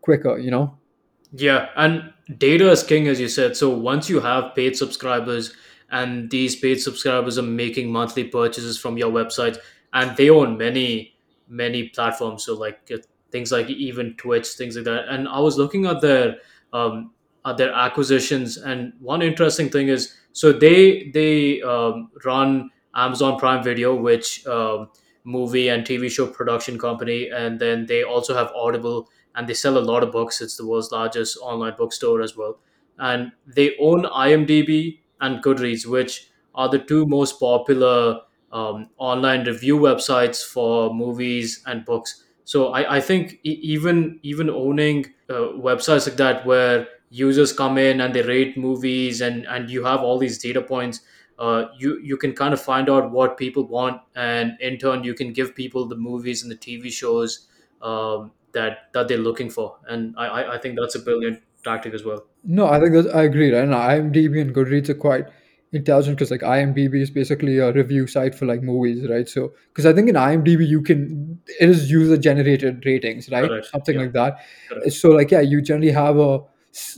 quicker 0.00 0.38
you 0.38 0.50
know 0.50 0.78
Yeah, 1.32 1.68
and 1.76 2.12
data 2.38 2.70
is 2.70 2.82
king, 2.82 3.06
as 3.08 3.20
you 3.20 3.28
said. 3.28 3.56
So 3.56 3.70
once 3.70 4.08
you 4.10 4.20
have 4.20 4.54
paid 4.54 4.76
subscribers, 4.76 5.52
and 5.90 6.30
these 6.30 6.56
paid 6.56 6.80
subscribers 6.80 7.38
are 7.38 7.42
making 7.42 7.90
monthly 7.92 8.24
purchases 8.24 8.78
from 8.78 8.98
your 8.98 9.10
website, 9.10 9.58
and 9.92 10.16
they 10.16 10.30
own 10.30 10.56
many, 10.58 11.14
many 11.48 11.88
platforms. 11.88 12.44
So 12.44 12.54
like 12.56 12.90
uh, 12.92 12.98
things 13.30 13.52
like 13.52 13.68
even 13.70 14.14
Twitch, 14.16 14.48
things 14.48 14.76
like 14.76 14.84
that. 14.86 15.08
And 15.08 15.28
I 15.28 15.40
was 15.40 15.56
looking 15.56 15.86
at 15.86 16.00
their 16.00 16.36
um, 16.72 17.12
their 17.56 17.72
acquisitions, 17.72 18.56
and 18.56 18.92
one 19.00 19.22
interesting 19.22 19.68
thing 19.70 19.88
is 19.88 20.14
so 20.32 20.52
they 20.52 21.10
they 21.14 21.62
um, 21.62 22.10
run 22.24 22.70
Amazon 22.94 23.38
Prime 23.38 23.62
Video, 23.62 23.94
which 23.94 24.46
um, 24.46 24.88
movie 25.24 25.68
and 25.68 25.84
TV 25.84 26.10
show 26.10 26.26
production 26.26 26.78
company, 26.78 27.28
and 27.30 27.58
then 27.60 27.86
they 27.86 28.02
also 28.02 28.34
have 28.34 28.50
Audible 28.54 29.08
and 29.36 29.48
they 29.48 29.54
sell 29.54 29.78
a 29.78 29.80
lot 29.80 30.02
of 30.02 30.10
books. 30.10 30.40
It's 30.40 30.56
the 30.56 30.66
world's 30.66 30.90
largest 30.90 31.38
online 31.40 31.74
bookstore 31.78 32.20
as 32.20 32.36
well. 32.36 32.58
And 32.98 33.30
they 33.46 33.76
own 33.80 34.02
IMDb 34.04 34.98
and 35.20 35.42
Goodreads, 35.42 35.86
which 35.86 36.28
are 36.54 36.68
the 36.68 36.80
two 36.80 37.06
most 37.06 37.38
popular 37.38 38.20
um, 38.52 38.90
online 38.98 39.44
review 39.46 39.78
websites 39.78 40.44
for 40.44 40.92
movies 40.92 41.62
and 41.66 41.84
books. 41.84 42.24
So 42.50 42.60
I, 42.78 42.96
I 42.96 43.00
think 43.00 43.38
even 43.44 44.18
even 44.22 44.50
owning 44.50 45.06
uh, 45.28 45.54
websites 45.68 46.06
like 46.08 46.16
that 46.16 46.44
where 46.50 46.88
users 47.10 47.52
come 47.52 47.78
in 47.78 48.00
and 48.00 48.14
they 48.14 48.22
rate 48.22 48.56
movies 48.66 49.20
and 49.20 49.46
and 49.46 49.70
you 49.74 49.84
have 49.84 50.00
all 50.00 50.18
these 50.24 50.38
data 50.46 50.62
points 50.72 51.00
uh, 51.38 51.66
you 51.78 51.98
you 52.10 52.16
can 52.16 52.32
kind 52.40 52.52
of 52.56 52.60
find 52.60 52.90
out 52.94 53.10
what 53.18 53.36
people 53.36 53.64
want 53.76 54.00
and 54.14 54.56
in 54.60 54.78
turn 54.78 55.04
you 55.04 55.14
can 55.14 55.32
give 55.32 55.54
people 55.54 55.86
the 55.92 55.96
movies 56.08 56.42
and 56.42 56.50
the 56.50 56.56
tv 56.66 56.90
shows 56.90 57.46
um, 57.82 58.30
that 58.52 58.92
that 58.94 59.08
they're 59.08 59.24
looking 59.28 59.48
for, 59.58 59.68
and 59.88 60.14
I 60.18 60.54
I 60.54 60.58
think 60.58 60.78
that's 60.80 60.96
a 60.96 61.02
brilliant 61.08 61.42
tactic 61.64 61.94
as 61.94 62.04
well. 62.04 62.20
no 62.58 62.66
i 62.74 62.76
think 62.82 62.94
that 62.96 63.08
i 63.20 63.22
agree 63.28 63.48
right 63.54 63.64
and 63.64 63.74
imdb 63.94 64.40
and 64.42 64.54
goodreads 64.58 64.88
are 64.92 65.00
quite 65.02 65.26
intelligent 65.72 66.16
because 66.18 66.30
like 66.32 66.40
imdb 66.40 67.00
is 67.00 67.10
basically 67.10 67.58
a 67.58 67.72
review 67.72 68.06
site 68.06 68.34
for 68.34 68.44
like 68.46 68.62
movies 68.62 69.08
right 69.08 69.28
so 69.28 69.52
because 69.68 69.86
i 69.86 69.92
think 69.92 70.08
in 70.08 70.16
imdb 70.16 70.66
you 70.66 70.82
can 70.82 71.38
it 71.60 71.68
is 71.68 71.90
user 71.90 72.16
generated 72.16 72.84
ratings 72.84 73.28
right 73.30 73.48
Correct. 73.48 73.66
something 73.66 73.94
Yep. 73.94 74.02
like 74.04 74.12
that 74.14 74.38
Correct. 74.68 74.92
so 74.92 75.10
like 75.10 75.30
yeah 75.30 75.40
you 75.40 75.62
generally 75.62 75.92
have 75.92 76.16
a 76.18 76.40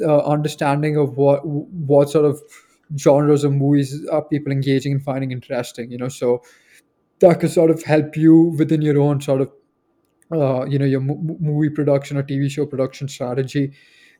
uh, 0.02 0.18
understanding 0.24 0.96
of 0.96 1.16
what 1.16 1.44
what 1.46 2.08
sort 2.10 2.24
of 2.24 2.40
genres 2.98 3.44
of 3.44 3.52
movies 3.52 4.06
are 4.10 4.22
people 4.22 4.52
engaging 4.52 4.92
and 4.92 5.02
finding 5.02 5.32
interesting 5.32 5.90
you 5.90 5.98
know 5.98 6.08
so 6.08 6.42
that 7.20 7.40
could 7.40 7.50
sort 7.50 7.70
of 7.70 7.82
help 7.82 8.16
you 8.16 8.54
within 8.58 8.82
your 8.82 8.98
own 8.98 9.20
sort 9.20 9.40
of 9.42 9.50
uh, 10.32 10.64
you 10.66 10.78
know 10.78 10.84
your 10.86 11.00
mo- 11.00 11.20
movie 11.40 11.68
production 11.70 12.16
or 12.16 12.22
tv 12.22 12.50
show 12.50 12.64
production 12.66 13.06
strategy 13.08 13.72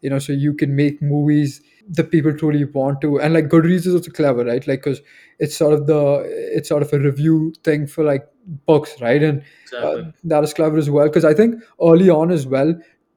you 0.02 0.10
know 0.10 0.18
so 0.18 0.32
you 0.32 0.52
can 0.54 0.74
make 0.76 1.00
movies 1.02 1.60
that 1.90 2.10
people 2.10 2.32
truly 2.36 2.64
want 2.64 3.00
to 3.00 3.20
and 3.20 3.34
like 3.34 3.48
goodreads 3.48 3.86
is 3.86 3.94
also 3.94 4.10
clever 4.10 4.44
right? 4.44 4.66
Like 4.66 4.82
because 4.84 5.00
it's 5.38 5.56
sort 5.56 5.74
of 5.74 5.86
the 5.86 6.22
it's 6.54 6.68
sort 6.68 6.82
of 6.82 6.92
a 6.92 6.98
review 6.98 7.52
thing 7.64 7.86
for 7.86 8.04
like 8.04 8.26
books 8.66 9.00
right? 9.00 9.22
And 9.22 9.42
uh, 9.82 10.02
that 10.24 10.44
is 10.44 10.54
clever 10.54 10.76
as 10.76 10.90
well 10.90 11.06
because 11.08 11.24
i 11.24 11.32
think 11.32 11.54
early 11.82 12.10
on 12.10 12.30
as 12.30 12.46
well 12.46 12.74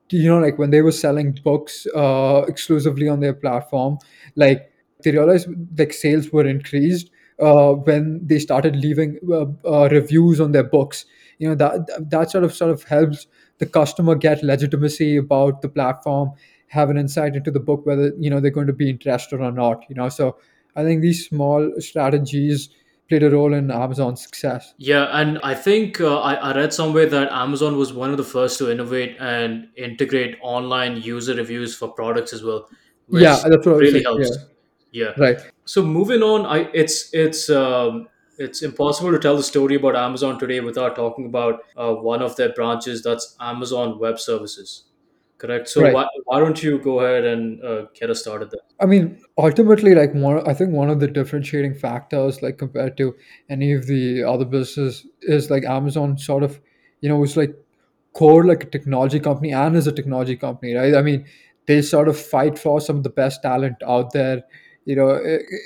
you 0.09 0.29
know 0.29 0.39
like 0.39 0.57
when 0.57 0.69
they 0.69 0.81
were 0.81 0.91
selling 0.91 1.37
books 1.43 1.85
uh 1.95 2.43
exclusively 2.47 3.07
on 3.07 3.19
their 3.19 3.33
platform 3.33 3.97
like 4.35 4.71
they 5.03 5.11
realized 5.11 5.47
like 5.77 5.93
sales 5.93 6.31
were 6.31 6.45
increased 6.47 7.09
uh, 7.41 7.73
when 7.73 8.21
they 8.25 8.39
started 8.39 8.75
leaving 8.77 9.19
uh, 9.29 9.45
uh, 9.69 9.89
reviews 9.89 10.39
on 10.39 10.53
their 10.53 10.63
books. 10.63 11.05
You 11.37 11.49
know 11.49 11.55
that 11.55 12.09
that 12.09 12.31
sort 12.31 12.45
of 12.45 12.55
sort 12.55 12.71
of 12.71 12.83
helps 12.83 13.27
the 13.57 13.65
customer 13.65 14.15
get 14.15 14.41
legitimacy 14.41 15.17
about 15.17 15.61
the 15.61 15.67
platform, 15.67 16.31
have 16.67 16.89
an 16.89 16.97
insight 16.97 17.35
into 17.35 17.51
the 17.51 17.59
book 17.59 17.85
whether 17.85 18.11
you 18.19 18.29
know 18.29 18.39
they're 18.39 18.51
going 18.51 18.67
to 18.67 18.73
be 18.73 18.89
interested 18.89 19.39
or 19.39 19.51
not. 19.51 19.85
You 19.89 19.95
know, 19.95 20.09
so 20.09 20.37
I 20.75 20.83
think 20.83 21.01
these 21.01 21.27
small 21.27 21.71
strategies 21.79 22.69
played 23.07 23.23
a 23.23 23.29
role 23.29 23.53
in 23.53 23.69
Amazon's 23.71 24.21
success. 24.21 24.73
Yeah, 24.77 25.05
and 25.11 25.39
I 25.43 25.53
think 25.53 26.01
uh, 26.01 26.19
I, 26.19 26.33
I 26.33 26.55
read 26.55 26.73
somewhere 26.73 27.05
that 27.05 27.31
Amazon 27.31 27.77
was 27.77 27.93
one 27.93 28.11
of 28.11 28.17
the 28.17 28.23
first 28.23 28.57
to 28.59 28.71
innovate 28.71 29.15
and 29.19 29.67
integrate 29.77 30.37
online 30.41 30.97
user 30.97 31.35
reviews 31.35 31.75
for 31.75 31.89
products 31.89 32.33
as 32.33 32.43
well, 32.43 32.67
Yeah, 33.09 33.41
that's 33.45 33.65
what 33.65 33.77
really 33.77 34.03
saying. 34.03 34.03
Yeah, 34.03 34.25
helps. 34.25 34.37
Yeah. 34.91 35.13
right. 35.17 35.39
So 35.65 35.83
moving 35.83 36.23
on, 36.23 36.45
I 36.45 36.69
it's 36.73 37.13
it's 37.13 37.49
um, 37.49 38.07
it's 38.37 38.63
impossible 38.63 39.11
to 39.11 39.19
tell 39.19 39.37
the 39.37 39.43
story 39.43 39.75
about 39.75 39.95
Amazon 39.95 40.39
today 40.39 40.59
without 40.59 40.95
talking 40.95 41.25
about 41.25 41.61
uh, 41.77 41.93
one 41.93 42.21
of 42.21 42.35
their 42.37 42.53
branches. 42.53 43.03
That's 43.03 43.35
Amazon 43.39 43.99
Web 43.99 44.19
Services. 44.19 44.85
Correct. 45.45 45.69
So 45.69 45.81
Right. 45.81 45.93
why 45.93 46.07
why 46.25 46.39
don't 46.39 46.61
you 46.63 46.79
go 46.79 46.99
ahead 47.01 47.25
and 47.25 47.63
uh, 47.63 47.85
get 47.99 48.09
us 48.09 48.21
started 48.21 48.51
there? 48.51 48.61
I 48.79 48.85
mean, 48.85 49.21
ultimately, 49.37 49.95
like 49.95 50.13
one, 50.13 50.47
I 50.47 50.53
think 50.53 50.71
one 50.71 50.89
of 50.89 50.99
the 50.99 51.07
differentiating 51.07 51.75
factors, 51.75 52.41
like 52.41 52.57
compared 52.57 52.97
to 52.97 53.15
any 53.49 53.73
of 53.73 53.85
the 53.87 54.23
other 54.23 54.45
businesses, 54.45 55.05
is 55.21 55.49
like 55.49 55.63
Amazon 55.63 56.17
sort 56.17 56.43
of, 56.43 56.59
you 57.01 57.09
know, 57.09 57.17
was 57.17 57.37
like 57.37 57.55
core 58.13 58.45
like 58.45 58.63
a 58.63 58.67
technology 58.67 59.19
company 59.19 59.53
and 59.53 59.75
is 59.75 59.87
a 59.87 59.91
technology 59.91 60.35
company, 60.35 60.73
right? 60.73 60.95
I 60.95 61.01
mean, 61.01 61.25
they 61.67 61.81
sort 61.81 62.07
of 62.07 62.17
fight 62.19 62.57
for 62.57 62.79
some 62.81 62.97
of 62.97 63.03
the 63.03 63.09
best 63.09 63.41
talent 63.41 63.77
out 63.85 64.13
there, 64.13 64.43
you 64.85 64.95
know, 64.95 65.19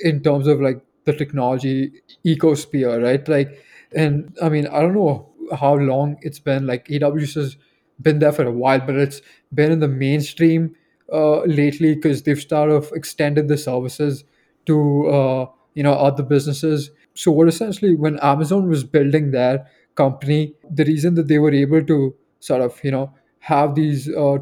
in 0.04 0.22
terms 0.22 0.46
of 0.46 0.60
like 0.60 0.80
the 1.04 1.12
technology 1.12 1.92
ecosphere, 2.26 3.02
right? 3.02 3.26
Like, 3.28 3.64
and 3.94 4.36
I 4.42 4.48
mean, 4.48 4.66
I 4.66 4.80
don't 4.80 4.94
know 4.94 5.28
how 5.56 5.74
long 5.74 6.18
it's 6.22 6.38
been. 6.38 6.66
Like 6.66 6.86
AWS 6.88 7.34
has 7.34 7.56
been 8.00 8.18
there 8.18 8.32
for 8.32 8.44
a 8.44 8.52
while, 8.52 8.80
but 8.80 8.96
it's 8.96 9.20
been 9.52 9.72
in 9.72 9.80
the 9.80 9.88
mainstream 9.88 10.74
uh, 11.12 11.40
lately 11.42 11.94
because 11.94 12.22
they've 12.22 12.40
sort 12.40 12.70
of 12.70 12.90
extended 12.94 13.48
the 13.48 13.56
services 13.58 14.24
to 14.66 15.08
uh, 15.08 15.46
you 15.74 15.82
know 15.82 15.92
other 15.92 16.22
businesses. 16.22 16.90
So 17.14 17.30
what 17.32 17.48
essentially 17.48 17.94
when 17.94 18.18
Amazon 18.20 18.68
was 18.68 18.84
building 18.84 19.30
their 19.32 19.66
company, 19.94 20.54
the 20.70 20.84
reason 20.84 21.14
that 21.14 21.28
they 21.28 21.38
were 21.38 21.52
able 21.52 21.82
to 21.84 22.14
sort 22.40 22.62
of 22.62 22.78
you 22.84 22.90
know 22.90 23.12
have 23.40 23.74
these 23.74 24.08
uh, 24.08 24.38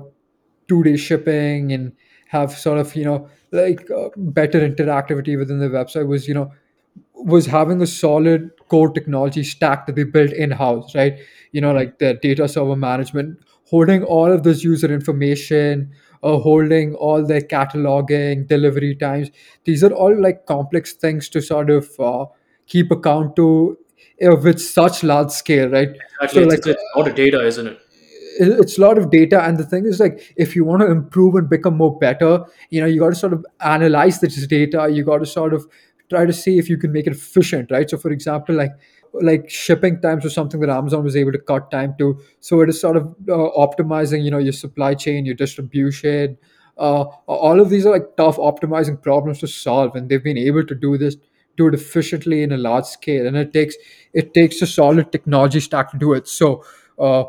two 0.69 0.83
day 0.83 0.97
shipping 0.97 1.73
and 1.73 1.93
have 2.29 2.53
sort 2.53 2.79
of 2.79 2.95
you 2.95 3.05
know 3.05 3.29
like 3.53 3.91
uh, 3.91 4.09
better 4.17 4.61
interactivity 4.69 5.39
within 5.39 5.59
the 5.59 5.69
website 5.69 6.07
was 6.07 6.29
you 6.29 6.35
know 6.35 6.53
was 7.25 7.47
having 7.47 7.81
a 7.83 7.87
solid 7.87 8.51
core 8.69 8.91
technology 8.91 9.43
stack 9.43 9.87
that 9.87 9.97
they 9.97 10.05
built 10.05 10.33
in 10.33 10.51
house, 10.51 10.95
right? 10.95 11.19
You 11.53 11.61
know, 11.61 11.73
like 11.73 11.99
the 11.99 12.15
data 12.15 12.49
server 12.49 12.77
management, 12.77 13.39
holding 13.71 14.03
all 14.05 14.31
of 14.33 14.43
this 14.43 14.63
user 14.65 14.93
information, 14.93 15.91
uh, 16.23 16.39
holding 16.39 16.95
all 16.95 17.25
their 17.27 17.41
cataloging, 17.41 18.47
delivery 18.47 18.95
times. 18.95 19.31
These 19.65 19.83
are 19.85 19.93
all 19.93 20.21
like 20.21 20.47
complex 20.47 20.93
things 20.93 21.29
to 21.31 21.41
sort 21.41 21.71
of 21.71 21.89
uh, 21.99 22.27
keep 22.67 22.91
account 22.91 23.37
to 23.37 23.79
uh, 24.25 24.37
with 24.37 24.61
such 24.61 25.03
large 25.03 25.31
scale, 25.31 25.69
right? 25.69 25.89
Exactly. 26.23 26.29
So, 26.29 26.41
It's, 26.51 26.67
like, 26.67 26.75
it's 26.77 26.83
a 26.95 26.99
lot 26.99 27.09
of 27.09 27.15
data, 27.15 27.47
isn't 27.47 27.67
it? 27.67 27.73
it- 28.41 28.61
it's 28.61 28.79
a 28.79 28.81
lot 28.81 28.99
of 28.99 29.11
data 29.11 29.43
and 29.43 29.59
the 29.59 29.65
thing 29.65 29.85
is 29.85 29.99
like 29.99 30.33
if 30.37 30.55
you 30.55 30.65
want 30.65 30.81
to 30.81 30.89
improve 30.91 31.35
and 31.35 31.49
become 31.51 31.77
more 31.77 31.99
better 31.99 32.45
you 32.71 32.81
know 32.81 32.87
you 32.87 33.01
got 33.01 33.09
to 33.09 33.17
sort 33.17 33.33
of 33.33 33.45
analyze 33.61 34.21
this 34.21 34.47
data 34.47 34.89
you 34.93 35.03
got 35.05 35.19
to 35.19 35.27
sort 35.27 35.53
of 35.53 35.67
try 36.11 36.25
to 36.25 36.33
see 36.33 36.59
if 36.59 36.69
you 36.69 36.77
can 36.77 36.93
make 36.93 37.07
it 37.07 37.13
efficient 37.13 37.71
right? 37.71 37.89
So 37.89 37.99
for 37.99 38.11
example 38.11 38.55
like 38.55 38.73
like 39.23 39.49
shipping 39.49 40.01
times 40.01 40.25
was 40.25 40.35
something 40.35 40.61
that 40.61 40.69
amazon 40.69 41.03
was 41.03 41.17
able 41.17 41.33
to 41.33 41.39
cut 41.39 41.71
time 41.71 41.95
to. 41.99 42.21
So 42.41 42.61
it 42.61 42.69
is 42.69 42.81
sort 42.81 42.97
of 42.97 43.07
uh, 43.29 43.51
optimizing 43.67 44.25
you 44.25 44.31
know 44.31 44.39
your 44.39 44.53
supply 44.53 44.95
chain 44.95 45.25
your 45.27 45.35
distribution. 45.35 46.37
Uh, 46.77 47.05
all 47.27 47.59
of 47.59 47.71
these 47.71 47.85
are 47.87 47.93
like 47.93 48.17
tough 48.17 48.37
optimizing 48.37 49.03
problems 49.03 49.41
to 49.41 49.49
solve 49.49 49.97
and 49.97 50.09
they've 50.09 50.23
been 50.23 50.39
able 50.39 50.65
to 50.65 50.75
do 50.75 50.97
this 50.97 51.17
do 51.59 51.67
it 51.67 51.75
efficiently 51.75 52.43
in 52.43 52.53
a 52.53 52.57
large 52.57 52.87
scale. 52.87 53.27
And 53.27 53.37
it 53.37 53.53
takes 53.53 53.75
it 54.15 54.33
takes 54.33 54.63
a 54.63 54.67
solid 54.67 55.13
technology 55.13 55.61
stack 55.61 55.91
to 55.91 55.99
do 55.99 56.15
it. 56.15 56.27
So 56.29 56.65
uh, 56.99 57.25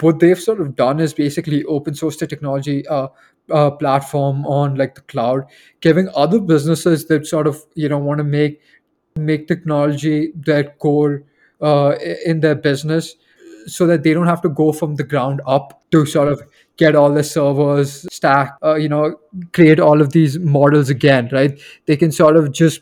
what 0.00 0.20
they've 0.20 0.40
sort 0.40 0.60
of 0.60 0.74
done 0.74 1.00
is 1.00 1.12
basically 1.12 1.64
open 1.64 1.94
source 1.94 2.16
the 2.16 2.26
technology 2.26 2.86
uh, 2.88 3.08
uh, 3.52 3.70
platform 3.70 4.46
on 4.46 4.74
like 4.76 4.94
the 4.94 5.00
cloud, 5.02 5.44
giving 5.80 6.08
other 6.14 6.40
businesses 6.40 7.06
that 7.06 7.26
sort 7.26 7.46
of 7.46 7.64
you 7.74 7.88
know 7.88 7.98
want 7.98 8.18
to 8.18 8.24
make 8.24 8.60
make 9.16 9.48
technology 9.48 10.32
their 10.34 10.64
core 10.64 11.24
uh, 11.60 11.94
in 12.24 12.40
their 12.40 12.54
business, 12.54 13.16
so 13.66 13.86
that 13.86 14.02
they 14.02 14.12
don't 14.12 14.26
have 14.26 14.42
to 14.42 14.48
go 14.48 14.72
from 14.72 14.94
the 14.96 15.04
ground 15.04 15.40
up 15.46 15.82
to 15.90 16.04
sort 16.06 16.28
of 16.28 16.42
get 16.76 16.94
all 16.94 17.12
the 17.12 17.24
servers 17.24 18.06
stack 18.12 18.54
uh, 18.62 18.74
you 18.74 18.88
know 18.88 19.18
create 19.54 19.80
all 19.80 20.02
of 20.02 20.12
these 20.12 20.38
models 20.38 20.90
again 20.90 21.28
right? 21.32 21.58
They 21.86 21.96
can 21.96 22.12
sort 22.12 22.36
of 22.36 22.52
just 22.52 22.80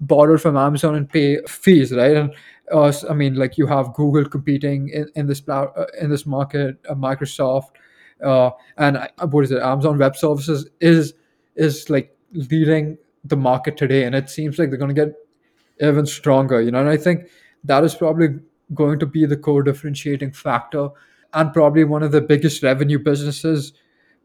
borrow 0.00 0.38
from 0.38 0.56
amazon 0.56 0.94
and 0.94 1.08
pay 1.10 1.40
fees 1.48 1.92
right? 1.92 2.16
And 2.16 2.34
uh, 2.72 2.92
I 3.08 3.14
mean, 3.14 3.34
like 3.34 3.58
you 3.58 3.66
have 3.66 3.92
Google 3.94 4.24
competing 4.24 4.88
in, 4.88 5.10
in 5.14 5.26
this 5.26 5.42
uh, 5.48 5.66
in 6.00 6.10
this 6.10 6.26
market, 6.26 6.78
uh, 6.88 6.94
Microsoft, 6.94 7.70
uh, 8.22 8.50
and 8.76 8.96
uh, 8.96 9.26
what 9.26 9.44
is 9.44 9.50
it? 9.50 9.62
Amazon 9.62 9.98
Web 9.98 10.16
Services 10.16 10.68
is 10.80 11.14
is 11.56 11.90
like 11.90 12.16
leading 12.32 12.98
the 13.24 13.36
market 13.36 13.76
today, 13.76 14.04
and 14.04 14.14
it 14.14 14.30
seems 14.30 14.58
like 14.58 14.70
they're 14.70 14.78
going 14.78 14.94
to 14.94 15.06
get 15.06 15.14
even 15.80 16.06
stronger. 16.06 16.60
You 16.60 16.70
know, 16.70 16.80
and 16.80 16.88
I 16.88 16.96
think 16.96 17.28
that 17.64 17.84
is 17.84 17.94
probably 17.94 18.28
going 18.74 18.98
to 18.98 19.06
be 19.06 19.26
the 19.26 19.36
core 19.36 19.62
differentiating 19.62 20.32
factor, 20.32 20.88
and 21.34 21.52
probably 21.52 21.84
one 21.84 22.02
of 22.02 22.12
the 22.12 22.20
biggest 22.20 22.62
revenue 22.62 22.98
businesses, 22.98 23.72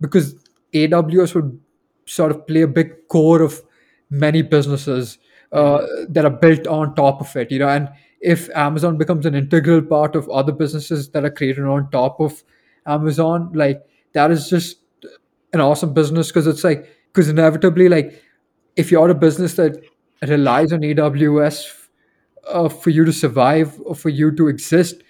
because 0.01 0.35
AWS 0.73 1.35
would 1.35 1.59
sort 2.05 2.31
of 2.31 2.47
play 2.47 2.61
a 2.61 2.67
big 2.67 3.07
core 3.09 3.41
of 3.41 3.61
many 4.09 4.41
businesses 4.41 5.17
uh, 5.51 5.85
that 6.09 6.25
are 6.25 6.29
built 6.29 6.67
on 6.67 6.95
top 6.95 7.21
of 7.21 7.35
it. 7.35 7.51
You 7.51 7.59
know, 7.59 7.69
and 7.69 7.89
if 8.21 8.49
Amazon 8.55 8.97
becomes 8.97 9.25
an 9.25 9.35
integral 9.35 9.81
part 9.81 10.15
of 10.15 10.29
other 10.29 10.51
businesses 10.51 11.09
that 11.09 11.23
are 11.23 11.29
created 11.29 11.65
on 11.65 11.89
top 11.91 12.19
of 12.19 12.43
Amazon, 12.87 13.51
like 13.53 13.83
that 14.13 14.31
is 14.31 14.49
just 14.49 14.77
an 15.53 15.61
awesome 15.61 15.93
business 15.93 16.27
because 16.27 16.47
it's 16.47 16.63
like 16.63 16.89
because 17.13 17.29
inevitably 17.29 17.89
like 17.89 18.23
if 18.75 18.91
you're 18.91 19.09
a 19.09 19.15
business 19.15 19.55
that 19.55 19.83
relies 20.21 20.71
on 20.71 20.81
AWS 20.81 21.87
uh, 22.47 22.69
for 22.69 22.89
you 22.89 23.05
to 23.05 23.13
survive 23.13 23.79
or 23.85 23.95
for 23.95 24.09
you 24.09 24.31
to 24.35 24.47
exist, 24.47 25.03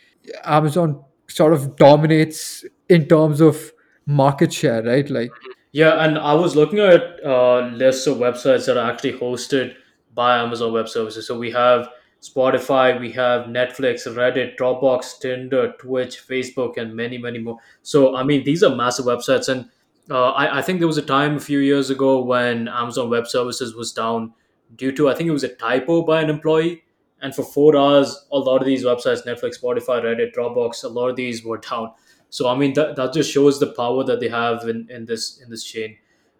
Amazon 0.43 1.03
sort 1.27 1.53
of 1.53 1.75
dominates 1.75 2.65
in 2.89 3.07
terms 3.07 3.41
of 3.41 3.71
market 4.05 4.53
share, 4.53 4.81
right? 4.83 5.09
Like, 5.09 5.31
Yeah, 5.73 6.03
and 6.03 6.17
I 6.17 6.33
was 6.33 6.55
looking 6.55 6.79
at 6.79 7.23
uh, 7.23 7.67
lists 7.67 8.07
of 8.07 8.17
websites 8.17 8.65
that 8.65 8.77
are 8.77 8.89
actually 8.89 9.13
hosted 9.13 9.75
by 10.13 10.37
Amazon 10.37 10.73
Web 10.73 10.89
Services. 10.89 11.27
So 11.27 11.37
we 11.37 11.51
have 11.51 11.89
Spotify, 12.21 12.99
we 12.99 13.11
have 13.11 13.45
Netflix, 13.45 14.07
Reddit, 14.07 14.57
Dropbox, 14.57 15.19
Tinder, 15.19 15.73
Twitch, 15.79 16.27
Facebook, 16.27 16.77
and 16.77 16.95
many, 16.95 17.17
many 17.17 17.39
more. 17.39 17.57
So 17.83 18.15
I 18.15 18.23
mean, 18.23 18.43
these 18.43 18.63
are 18.63 18.75
massive 18.75 19.05
websites, 19.05 19.49
and 19.49 19.69
uh, 20.09 20.31
I, 20.31 20.59
I 20.59 20.61
think 20.61 20.79
there 20.79 20.87
was 20.87 20.97
a 20.97 21.03
time 21.05 21.35
a 21.35 21.39
few 21.39 21.59
years 21.59 21.89
ago 21.89 22.21
when 22.21 22.67
Amazon 22.67 23.09
Web 23.09 23.27
Services 23.27 23.75
was 23.75 23.91
down 23.91 24.33
due 24.75 24.91
to 24.93 25.09
I 25.09 25.15
think 25.15 25.29
it 25.29 25.33
was 25.33 25.43
a 25.43 25.55
typo 25.55 26.03
by 26.03 26.21
an 26.21 26.29
employee, 26.29 26.83
and 27.21 27.35
for 27.35 27.43
four 27.43 27.77
hours, 27.77 28.25
a 28.31 28.37
lot 28.37 28.61
of 28.61 28.65
these 28.65 28.83
websites, 28.83 29.25
Netflix, 29.25 29.61
Spotify, 29.61 30.03
Reddit, 30.03 30.33
Dropbox, 30.35 30.83
a 30.83 30.87
lot 30.87 31.09
of 31.09 31.15
these 31.15 31.43
were 31.43 31.57
down 31.57 31.91
so 32.29 32.49
I 32.49 32.55
mean 32.57 32.73
that, 32.73 32.95
that 32.95 33.13
just 33.13 33.31
shows 33.31 33.59
the 33.59 33.67
power 33.67 34.03
that 34.03 34.19
they 34.19 34.29
have 34.29 34.67
in, 34.67 34.87
in 34.89 35.05
this 35.05 35.39
in 35.41 35.49
this 35.49 35.63
chain. 35.63 35.97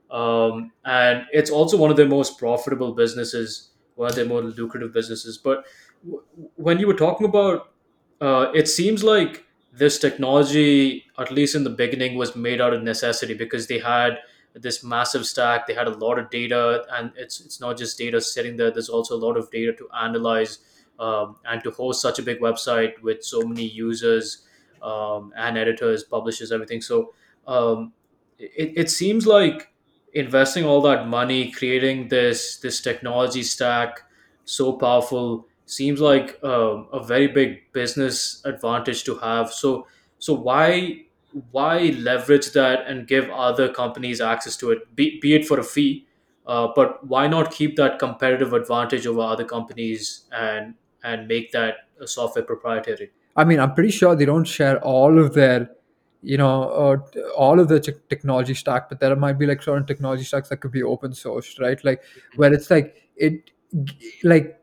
Um, 0.09 0.71
and 0.85 1.25
it's 1.31 1.49
also 1.49 1.77
one 1.77 1.91
of 1.91 1.97
their 1.97 2.07
most 2.07 2.37
profitable 2.37 2.93
businesses, 2.93 3.69
of 3.97 4.15
their 4.15 4.25
more 4.25 4.41
lucrative 4.41 4.93
businesses. 4.93 5.37
But 5.37 5.65
w- 6.03 6.23
when 6.55 6.79
you 6.79 6.87
were 6.87 6.93
talking 6.93 7.25
about, 7.27 7.71
uh, 8.21 8.51
it 8.53 8.67
seems 8.67 9.03
like 9.03 9.45
this 9.73 9.99
technology, 9.99 11.05
at 11.17 11.31
least 11.31 11.55
in 11.55 11.63
the 11.63 11.69
beginning, 11.69 12.17
was 12.17 12.35
made 12.35 12.61
out 12.61 12.73
of 12.73 12.83
necessity 12.83 13.33
because 13.33 13.67
they 13.67 13.79
had 13.79 14.17
this 14.53 14.83
massive 14.83 15.25
stack. 15.25 15.67
They 15.67 15.73
had 15.73 15.87
a 15.87 15.91
lot 15.97 16.17
of 16.17 16.29
data, 16.29 16.85
and 16.93 17.11
it's 17.15 17.39
it's 17.41 17.59
not 17.61 17.77
just 17.77 17.97
data 17.97 18.19
sitting 18.21 18.57
there. 18.57 18.71
There's 18.71 18.89
also 18.89 19.15
a 19.15 19.21
lot 19.25 19.37
of 19.37 19.51
data 19.51 19.73
to 19.73 19.87
analyze 19.91 20.59
um, 20.99 21.37
and 21.45 21.63
to 21.63 21.71
host 21.71 22.01
such 22.01 22.17
a 22.19 22.23
big 22.23 22.39
website 22.39 22.99
with 23.01 23.23
so 23.23 23.41
many 23.41 23.65
users 23.65 24.47
um, 24.81 25.33
and 25.37 25.57
editors, 25.57 26.03
publishers, 26.03 26.51
everything. 26.51 26.81
So 26.81 27.13
um, 27.45 27.93
it, 28.39 28.73
it 28.75 28.89
seems 28.89 29.27
like 29.27 29.71
investing 30.13 30.65
all 30.65 30.81
that 30.81 31.07
money, 31.07 31.51
creating 31.51 32.07
this 32.09 32.57
this 32.57 32.81
technology 32.81 33.43
stack 33.43 34.01
so 34.45 34.73
powerful, 34.73 35.47
seems 35.65 35.99
like 35.99 36.41
um, 36.43 36.87
a 36.93 37.03
very 37.03 37.27
big 37.27 37.71
business 37.73 38.41
advantage 38.45 39.03
to 39.05 39.17
have. 39.17 39.51
So 39.51 39.87
so 40.19 40.33
why 40.33 41.03
why 41.51 41.95
leverage 41.99 42.51
that 42.53 42.87
and 42.87 43.07
give 43.07 43.29
other 43.29 43.71
companies 43.71 44.21
access 44.21 44.57
to 44.57 44.71
it, 44.71 44.95
be, 44.95 45.19
be 45.19 45.35
it 45.35 45.45
for 45.45 45.59
a 45.59 45.63
fee, 45.63 46.07
uh, 46.47 46.69
but 46.73 47.05
why 47.05 47.27
not 47.27 47.51
keep 47.51 47.75
that 47.75 47.99
competitive 47.99 48.53
advantage 48.53 49.05
over 49.05 49.21
other 49.21 49.45
companies 49.45 50.23
and 50.31 50.75
and 51.03 51.27
make 51.27 51.51
that 51.51 51.75
software 52.05 52.43
proprietary 52.43 53.11
I 53.37 53.43
mean, 53.43 53.59
I'm 53.59 53.75
pretty 53.75 53.91
sure 53.91 54.15
they 54.15 54.25
don't 54.25 54.45
share 54.45 54.83
all 54.83 55.19
of 55.19 55.35
their, 55.35 55.69
you 56.31 56.37
know, 56.37 56.63
uh, 56.63 56.97
all 57.35 57.59
of 57.59 57.67
the 57.69 57.79
tech 57.79 57.95
technology 58.09 58.53
stack, 58.53 58.89
but 58.89 58.99
there 58.99 59.15
might 59.15 59.39
be 59.39 59.45
like 59.45 59.61
certain 59.63 59.85
technology 59.85 60.23
stacks 60.23 60.49
that 60.49 60.57
could 60.57 60.71
be 60.71 60.83
open 60.83 61.11
sourced, 61.11 61.59
right? 61.59 61.83
Like 61.83 62.01
where 62.35 62.53
it's 62.53 62.69
like 62.69 62.95
it, 63.15 63.51
like 64.23 64.59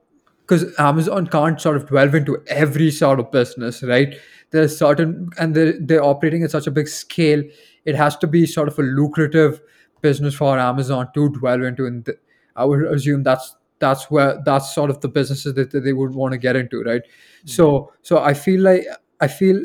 because 0.47 0.79
Amazon 0.79 1.27
can't 1.27 1.61
sort 1.61 1.77
of 1.77 1.89
delve 1.89 2.15
into 2.15 2.43
every 2.49 2.91
sort 2.91 3.19
of 3.19 3.31
business, 3.33 3.83
right? 3.83 4.15
There's 4.51 4.77
certain, 4.77 5.31
and 5.39 5.55
they're, 5.55 5.75
they're 5.81 6.05
operating 6.05 6.43
at 6.43 6.51
such 6.51 6.67
a 6.67 6.71
big 6.71 6.87
scale, 6.87 7.43
it 7.87 7.95
has 7.95 8.17
to 8.19 8.27
be 8.27 8.45
sort 8.47 8.69
of 8.69 8.79
a 8.79 8.83
lucrative 8.83 9.61
business 10.03 10.35
for 10.35 10.59
Amazon 10.59 11.09
to 11.15 11.31
dwell 11.31 11.65
into. 11.65 11.87
And 11.87 12.05
th- 12.05 12.19
I 12.57 12.65
would 12.67 12.85
assume 12.85 13.23
that's 13.23 13.57
that's 13.79 14.11
where 14.11 14.41
that's 14.45 14.75
sort 14.75 14.91
of 14.91 15.01
the 15.01 15.09
businesses 15.09 15.55
that, 15.55 15.71
that 15.73 15.81
they 15.81 15.93
would 15.93 16.15
want 16.15 16.33
to 16.33 16.39
get 16.39 16.57
into, 16.57 16.83
right? 16.83 17.03
Mhm. 17.45 17.49
So 17.51 17.93
so 18.03 18.19
I 18.19 18.35
feel 18.35 18.61
like 18.61 18.85
I 19.21 19.29
feel 19.29 19.63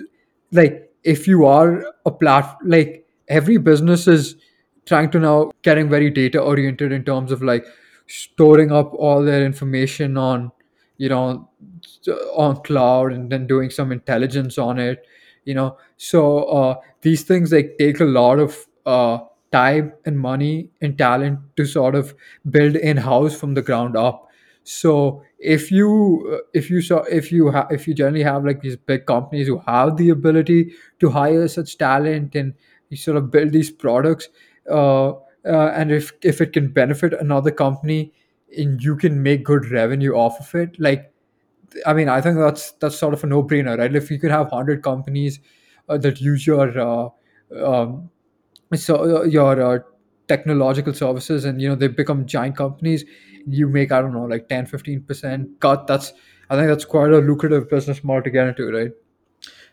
like 0.52 0.89
if 1.04 1.28
you 1.28 1.46
are 1.46 1.86
a 2.06 2.12
plat 2.12 2.58
like 2.66 3.08
every 3.28 3.58
business 3.58 4.08
is 4.08 4.36
trying 4.86 5.10
to 5.12 5.20
now 5.20 5.52
getting 5.62 5.90
very 5.90 6.10
data 6.10 6.40
oriented 6.42 6.92
in 6.92 7.04
terms 7.04 7.32
of 7.32 7.42
like 7.42 7.66
storing 8.08 8.72
up 8.72 8.94
all 8.96 9.24
their 9.24 9.46
information 9.46 10.18
on 10.18 10.52
you 10.98 11.10
know 11.10 11.50
on 12.36 12.62
cloud 12.64 13.14
and 13.14 13.32
then 13.32 13.48
doing 13.48 13.70
some 13.70 13.92
intelligence 13.92 14.58
on 14.58 14.80
it 14.80 15.06
you 15.46 15.54
know. 15.56 15.78
So 15.98 16.44
uh, 16.44 16.76
these 17.02 17.24
things 17.24 17.52
like 17.52 17.76
take 17.80 18.00
a 18.02 18.06
lot 18.06 18.40
of 18.40 18.58
uh, 18.86 19.20
time 19.52 19.94
and 20.06 20.20
money 20.20 20.70
and 20.82 20.98
talent 20.98 21.40
to 21.58 21.66
sort 21.66 21.96
of 21.96 22.14
build 22.50 22.76
in 22.76 22.98
house 22.98 23.36
from 23.40 23.54
the 23.56 23.62
ground 23.62 23.96
up 23.98 24.29
so 24.70 25.24
if 25.40 25.72
you 25.72 25.90
uh, 26.34 26.38
if 26.54 26.70
you 26.70 26.82
saw 26.82 27.00
if 27.20 27.32
you 27.32 27.50
have 27.50 27.68
if 27.72 27.88
you 27.88 27.94
generally 27.94 28.24
have 28.24 28.46
like 28.46 28.62
these 28.62 28.76
big 28.76 29.06
companies 29.06 29.48
who 29.48 29.58
have 29.66 29.98
the 29.98 30.10
ability 30.10 30.72
to 31.00 31.10
hire 31.10 31.48
such 31.48 31.78
talent 31.78 32.36
and 32.36 32.54
you 32.90 32.98
sort 32.98 33.18
of 33.18 33.32
build 33.32 33.52
these 33.52 33.72
products 33.72 34.30
uh, 34.70 35.10
uh, 35.10 35.72
and 35.76 35.92
if 35.92 36.12
if 36.22 36.42
it 36.42 36.54
can 36.54 36.68
benefit 36.72 37.14
another 37.14 37.52
company 37.52 38.14
and 38.58 38.84
you 38.84 38.96
can 38.96 39.24
make 39.24 39.44
good 39.44 39.72
revenue 39.72 40.14
off 40.14 40.40
of 40.40 40.54
it 40.56 40.80
like 40.80 41.12
I 41.86 41.94
mean, 41.94 42.10
I 42.10 42.20
think 42.22 42.38
that's 42.38 42.72
that's 42.74 42.98
sort 42.98 43.14
of 43.14 43.24
a 43.24 43.28
no-brainer, 43.28 43.78
right? 43.78 43.96
If 43.96 44.10
you 44.10 44.18
could 44.18 44.32
have 44.32 44.50
hundred 44.50 44.82
companies 44.82 45.40
uh, 45.88 45.98
that 46.00 46.20
use 46.20 46.48
your 46.48 46.68
uh, 46.80 47.10
um, 47.64 48.10
so 48.76 49.20
uh, 49.20 49.24
your 49.24 49.86
technological 50.30 50.94
services, 50.94 51.44
and 51.44 51.62
you 51.62 51.68
know 51.68 51.76
they 51.76 51.88
become 51.88 52.26
giant 52.26 52.56
companies, 52.56 53.04
you 53.46 53.68
make 53.68 53.92
I 53.92 54.02
don't 54.02 54.14
know 54.14 54.24
like 54.24 54.48
10 54.48 54.68
15 54.68 55.04
percent 55.04 55.60
cut. 55.60 55.88
That's 55.88 56.14
I 56.50 56.56
think 56.56 56.68
that's 56.70 56.86
quite 56.86 57.12
a 57.12 57.18
lucrative 57.18 57.70
business 57.70 58.04
model 58.04 58.24
to 58.24 58.30
get 58.30 58.48
into, 58.48 58.72
right? 58.72 58.92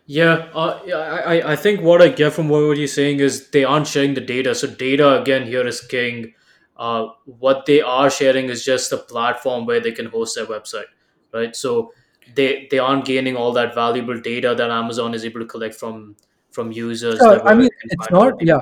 Yeah, 0.08 0.48
uh, 0.54 0.80
I, 1.26 1.52
I 1.52 1.56
think 1.56 1.80
what 1.80 2.00
I 2.00 2.08
get 2.08 2.32
from 2.32 2.48
what 2.48 2.76
you're 2.76 2.86
saying 2.86 3.18
is 3.18 3.50
they 3.50 3.64
aren't 3.64 3.88
sharing 3.88 4.14
the 4.14 4.20
data. 4.20 4.54
So 4.54 4.68
data 4.68 5.20
again 5.20 5.46
here 5.46 5.66
is 5.66 5.80
king. 5.80 6.34
Uh, 6.76 7.08
what 7.24 7.66
they 7.66 7.80
are 7.80 8.10
sharing 8.10 8.48
is 8.48 8.64
just 8.64 8.92
a 8.92 8.98
platform 8.98 9.66
where 9.66 9.80
they 9.80 9.92
can 9.92 10.06
host 10.06 10.36
their 10.36 10.46
website, 10.46 10.84
right? 11.32 11.56
So 11.56 11.92
they 12.34 12.68
they 12.70 12.78
aren't 12.78 13.04
gaining 13.04 13.36
all 13.36 13.52
that 13.52 13.74
valuable 13.74 14.20
data 14.20 14.54
that 14.56 14.70
Amazon 14.70 15.14
is 15.14 15.24
able 15.24 15.40
to 15.40 15.46
collect 15.46 15.74
from 15.74 16.16
from 16.50 16.72
users 16.72 17.18
that 17.18 17.46
I 17.46 17.54
mean, 17.54 17.68
it's 17.82 18.10
not 18.10 18.34
yeah. 18.40 18.60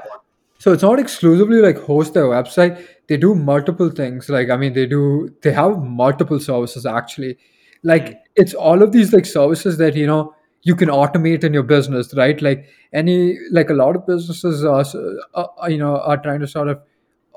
So 0.64 0.73
it's 0.73 0.83
not 0.83 0.99
exclusively 0.99 1.59
like 1.61 1.76
host 1.76 2.14
their 2.14 2.25
website. 2.25 2.83
They 3.09 3.18
do 3.18 3.35
multiple 3.35 3.90
things. 3.90 4.30
Like 4.30 4.49
I 4.49 4.56
mean, 4.56 4.73
they 4.73 4.87
do 4.87 5.28
they 5.42 5.52
have 5.52 5.83
multiple 5.83 6.40
services 6.40 6.87
actually. 6.87 7.37
Like 7.83 8.23
it's 8.35 8.54
all 8.54 8.83
of 8.83 8.90
these 8.90 9.12
like 9.12 9.26
services 9.26 9.76
that 9.76 9.95
you 9.95 10.06
know 10.06 10.34
you 10.62 10.75
can 10.75 10.89
automate 10.89 11.45
in 11.45 11.52
your 11.52 11.65
business, 11.65 12.15
right? 12.15 12.41
Like 12.41 12.65
any 12.95 13.36
like 13.50 13.69
a 13.69 13.75
lot 13.75 13.95
of 13.95 14.06
businesses 14.06 14.65
are 14.65 14.86
uh, 15.34 15.49
uh, 15.62 15.67
you 15.67 15.76
know 15.76 15.99
are 15.99 16.17
trying 16.17 16.41
to 16.41 16.47
sort 16.47 16.69
of 16.69 16.80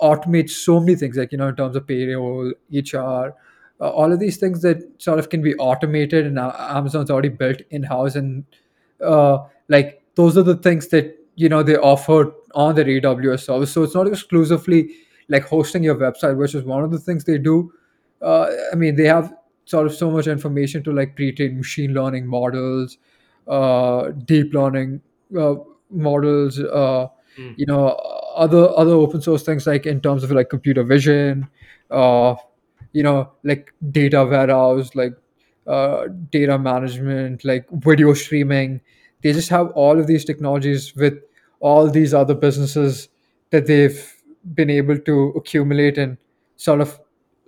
automate 0.02 0.49
so 0.49 0.80
many 0.80 0.95
things, 0.95 1.17
like 1.17 1.34
you 1.34 1.38
know 1.38 1.49
in 1.49 1.58
terms 1.58 1.75
of 1.75 1.86
payroll, 1.86 2.54
HR, 2.71 3.36
uh, 3.82 3.89
all 3.89 4.13
of 4.13 4.21
these 4.21 4.38
things 4.38 4.62
that 4.62 4.82
sort 4.99 5.19
of 5.19 5.30
can 5.30 5.41
be 5.41 5.54
automated, 5.56 6.25
and 6.25 6.39
Amazon's 6.39 7.12
already 7.12 7.36
built 7.43 7.60
in 7.71 7.84
house 7.84 8.15
and 8.15 8.45
uh, 9.04 9.39
like 9.67 10.02
those 10.15 10.38
are 10.38 10.43
the 10.43 10.56
things 10.56 10.88
that 10.88 11.17
you 11.38 11.47
know 11.47 11.63
they 11.63 11.78
offer 11.78 12.34
on 12.56 12.76
their 12.76 12.86
AWS 12.86 13.45
service. 13.45 13.71
So 13.71 13.84
it's 13.84 13.95
not 13.95 14.08
exclusively 14.08 14.89
like 15.30 15.43
hosting 15.43 15.84
your 15.84 15.95
website, 15.95 16.36
which 16.36 16.56
is 16.56 16.63
one 16.63 16.84
of 16.84 16.91
the 16.91 17.00
things 17.00 17.23
they 17.23 17.38
do. 17.38 17.71
Uh, 18.21 18.47
I 18.71 18.76
mean, 18.76 18.95
they 18.95 19.06
have 19.06 19.34
sort 19.65 19.86
of 19.86 19.93
so 19.93 20.10
much 20.10 20.28
information 20.28 20.84
to 20.84 20.91
like 20.91 21.15
pre-train 21.15 21.58
machine 21.58 21.93
learning 21.93 22.26
models, 22.26 22.97
uh, 23.47 24.10
deep 24.26 24.54
learning 24.54 25.02
uh, 25.38 25.56
models, 25.91 26.60
uh, 26.60 27.08
mm. 27.38 27.54
you 27.56 27.65
know, 27.67 27.89
other 28.36 28.69
other 28.78 28.93
open 28.93 29.21
source 29.21 29.43
things 29.43 29.67
like 29.67 29.86
in 29.86 30.02
terms 30.02 30.23
of 30.23 30.32
like 30.32 30.50
computer 30.50 30.84
vision, 30.84 31.47
uh, 31.91 32.36
you 32.93 33.04
know, 33.04 33.32
like 33.43 33.73
data 33.91 34.26
warehouse, 34.26 34.95
like 34.95 35.13
uh, 35.67 36.08
data 36.32 36.58
management, 36.58 37.45
like 37.45 37.67
video 37.71 38.13
streaming. 38.13 38.82
They 39.21 39.34
just 39.34 39.50
have 39.50 39.71
all 39.71 40.00
of 40.00 40.08
these 40.08 40.26
technologies 40.26 40.95
with 40.95 41.19
all 41.60 41.89
these 41.89 42.13
other 42.13 42.36
businesses 42.36 43.10
that 43.52 43.67
they've 43.67 44.13
been 44.54 44.70
able 44.70 44.98
to 44.98 45.34
accumulate 45.36 45.98
and 45.98 46.17
sort 46.56 46.82
of 46.82 47.00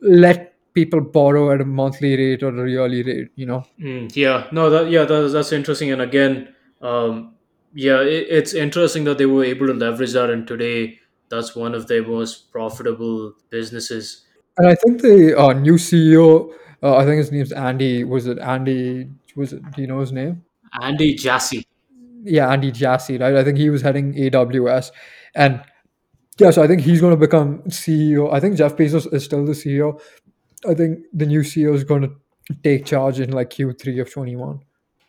let 0.01 0.53
people 0.73 1.01
borrow 1.01 1.51
at 1.51 1.61
a 1.61 1.65
monthly 1.65 2.15
rate 2.15 2.43
or 2.43 2.65
a 2.65 2.69
yearly 2.69 3.03
rate, 3.03 3.29
you 3.35 3.45
know. 3.45 3.63
Mm, 3.79 4.15
yeah, 4.15 4.47
no, 4.51 4.69
that 4.69 4.89
yeah, 4.89 5.05
that's 5.05 5.33
that's 5.33 5.51
interesting. 5.51 5.91
And 5.91 6.01
again, 6.01 6.53
um, 6.81 7.35
yeah, 7.73 8.01
it, 8.01 8.27
it's 8.29 8.53
interesting 8.53 9.03
that 9.05 9.17
they 9.17 9.25
were 9.25 9.43
able 9.43 9.67
to 9.67 9.73
leverage 9.73 10.13
that, 10.13 10.29
and 10.29 10.47
today 10.47 10.99
that's 11.29 11.55
one 11.55 11.75
of 11.75 11.87
their 11.87 12.05
most 12.05 12.51
profitable 12.51 13.33
businesses. 13.49 14.25
And 14.57 14.67
I 14.67 14.75
think 14.75 15.01
the 15.01 15.39
uh, 15.39 15.53
new 15.53 15.75
CEO, 15.75 16.51
uh, 16.83 16.97
I 16.97 17.05
think 17.05 17.17
his 17.17 17.31
name's 17.31 17.51
Andy. 17.51 18.03
Was 18.03 18.27
it 18.27 18.39
Andy? 18.39 19.09
Was 19.35 19.53
it? 19.53 19.71
Do 19.71 19.81
you 19.81 19.87
know 19.87 19.99
his 19.99 20.11
name? 20.11 20.43
Andy 20.81 21.15
Jassy. 21.15 21.65
Yeah, 22.23 22.51
Andy 22.51 22.71
Jassy, 22.71 23.17
right? 23.17 23.35
I 23.35 23.43
think 23.43 23.57
he 23.57 23.69
was 23.69 23.81
heading 23.81 24.13
AWS, 24.13 24.91
and 25.35 25.61
yeah, 26.37 26.51
so 26.51 26.63
I 26.63 26.67
think 26.67 26.81
he's 26.81 27.01
going 27.01 27.13
to 27.13 27.17
become 27.17 27.59
CEO. 27.69 28.33
I 28.33 28.39
think 28.39 28.57
Jeff 28.57 28.75
Bezos 28.75 29.11
is 29.13 29.25
still 29.25 29.45
the 29.45 29.53
CEO. 29.53 29.99
I 30.67 30.73
think 30.73 30.99
the 31.13 31.25
new 31.25 31.41
CEO 31.41 31.73
is 31.73 31.83
going 31.83 32.01
to 32.01 32.11
take 32.63 32.85
charge 32.85 33.19
in 33.19 33.31
like 33.31 33.49
Q 33.49 33.73
three 33.73 33.99
of 33.99 34.11
twenty 34.11 34.35
one. 34.35 34.61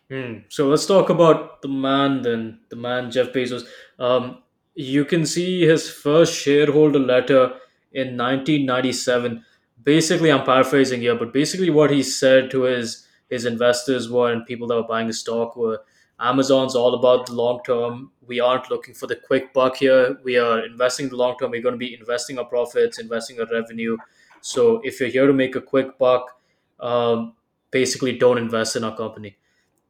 Hmm. 0.09 0.39
So 0.49 0.67
let's 0.67 0.85
talk 0.85 1.09
about 1.09 1.61
the 1.61 1.69
man 1.69 2.21
then, 2.21 2.59
the 2.69 2.75
man 2.75 3.11
Jeff 3.11 3.27
Bezos. 3.27 3.63
Um, 3.97 4.43
you 4.75 5.05
can 5.05 5.25
see 5.25 5.65
his 5.65 5.89
first 5.89 6.33
shareholder 6.33 6.99
letter 6.99 7.53
in 7.91 8.17
1997. 8.17 9.43
Basically, 9.83 10.31
I'm 10.31 10.43
paraphrasing 10.43 11.01
here, 11.01 11.15
but 11.15 11.33
basically 11.33 11.69
what 11.69 11.91
he 11.91 12.03
said 12.03 12.51
to 12.51 12.63
his 12.63 13.07
his 13.29 13.45
investors 13.45 14.09
were 14.09 14.31
and 14.31 14.45
people 14.45 14.67
that 14.67 14.75
were 14.75 14.87
buying 14.87 15.07
his 15.07 15.19
stock 15.19 15.55
were 15.55 15.79
Amazon's 16.21 16.75
all 16.75 16.93
about 16.95 17.25
the 17.25 17.33
long 17.33 17.61
term. 17.65 18.11
We 18.27 18.39
aren't 18.39 18.69
looking 18.69 18.93
for 18.93 19.07
the 19.07 19.15
quick 19.15 19.53
buck 19.53 19.77
here. 19.77 20.17
We 20.23 20.37
are 20.37 20.65
investing 20.65 21.09
the 21.09 21.17
long 21.17 21.37
term. 21.39 21.51
We're 21.51 21.61
going 21.61 21.73
to 21.73 21.79
be 21.79 21.95
investing 21.95 22.37
our 22.39 22.45
profits, 22.45 22.99
investing 22.99 23.39
our 23.39 23.47
revenue. 23.51 23.97
So 24.41 24.81
if 24.83 24.99
you're 24.99 25.09
here 25.09 25.27
to 25.27 25.33
make 25.33 25.55
a 25.55 25.61
quick 25.61 25.97
buck, 25.97 26.39
um, 26.79 27.35
basically 27.71 28.17
don't 28.17 28.37
invest 28.37 28.75
in 28.75 28.83
our 28.83 28.95
company 28.95 29.37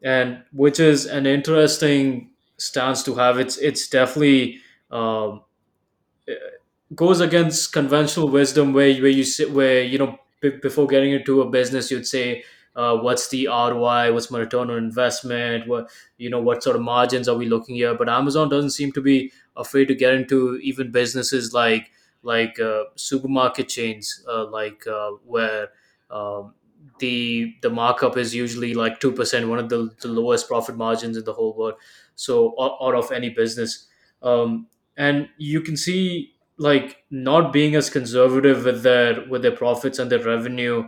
and 0.03 0.43
which 0.51 0.79
is 0.79 1.05
an 1.05 1.25
interesting 1.25 2.31
stance 2.57 3.03
to 3.03 3.15
have. 3.15 3.39
It's 3.39 3.57
it's 3.57 3.87
definitely 3.89 4.59
um, 4.91 5.41
goes 6.95 7.21
against 7.21 7.71
conventional 7.73 8.27
wisdom, 8.29 8.73
where 8.73 8.93
where 9.01 9.09
you 9.11 9.23
sit 9.23 9.51
where 9.51 9.81
you 9.83 9.97
know 9.97 10.17
b- 10.41 10.57
before 10.61 10.87
getting 10.87 11.11
into 11.11 11.41
a 11.41 11.49
business, 11.49 11.91
you'd 11.91 12.07
say. 12.07 12.43
Uh, 12.75 12.95
what's 12.97 13.27
the 13.29 13.47
ROI? 13.47 14.13
What's 14.13 14.31
my 14.31 14.39
return 14.39 14.69
on 14.69 14.77
investment? 14.77 15.67
What 15.67 15.89
you 16.17 16.29
know? 16.29 16.41
What 16.41 16.63
sort 16.63 16.75
of 16.75 16.81
margins 16.81 17.27
are 17.27 17.35
we 17.35 17.45
looking 17.47 17.75
here? 17.75 17.93
But 17.95 18.09
Amazon 18.09 18.49
doesn't 18.49 18.71
seem 18.71 18.91
to 18.93 19.01
be 19.01 19.31
afraid 19.57 19.87
to 19.89 19.95
get 19.95 20.13
into 20.13 20.57
even 20.57 20.91
businesses 20.91 21.53
like 21.53 21.91
like 22.23 22.59
uh, 22.59 22.83
supermarket 22.95 23.67
chains, 23.67 24.23
uh, 24.29 24.45
like 24.45 24.85
uh, 24.87 25.11
where 25.25 25.69
um, 26.09 26.53
the 26.99 27.53
the 27.61 27.69
markup 27.69 28.17
is 28.17 28.33
usually 28.35 28.73
like 28.73 28.99
2% 28.99 29.49
one 29.49 29.59
of 29.59 29.69
the, 29.69 29.89
the 30.01 30.07
lowest 30.07 30.47
profit 30.47 30.75
margins 30.75 31.17
in 31.17 31.23
the 31.23 31.33
whole 31.33 31.55
world 31.55 31.75
so 32.15 32.53
out 32.59 32.93
of 32.95 33.11
any 33.11 33.29
business 33.29 33.87
um, 34.21 34.67
and 34.97 35.27
you 35.37 35.61
can 35.61 35.75
see 35.77 36.33
like 36.57 36.97
not 37.09 37.51
being 37.51 37.75
as 37.75 37.89
conservative 37.89 38.65
with 38.65 38.83
their 38.83 39.25
with 39.29 39.41
their 39.41 39.55
profits 39.55 39.99
and 39.99 40.11
their 40.11 40.23
revenue 40.23 40.87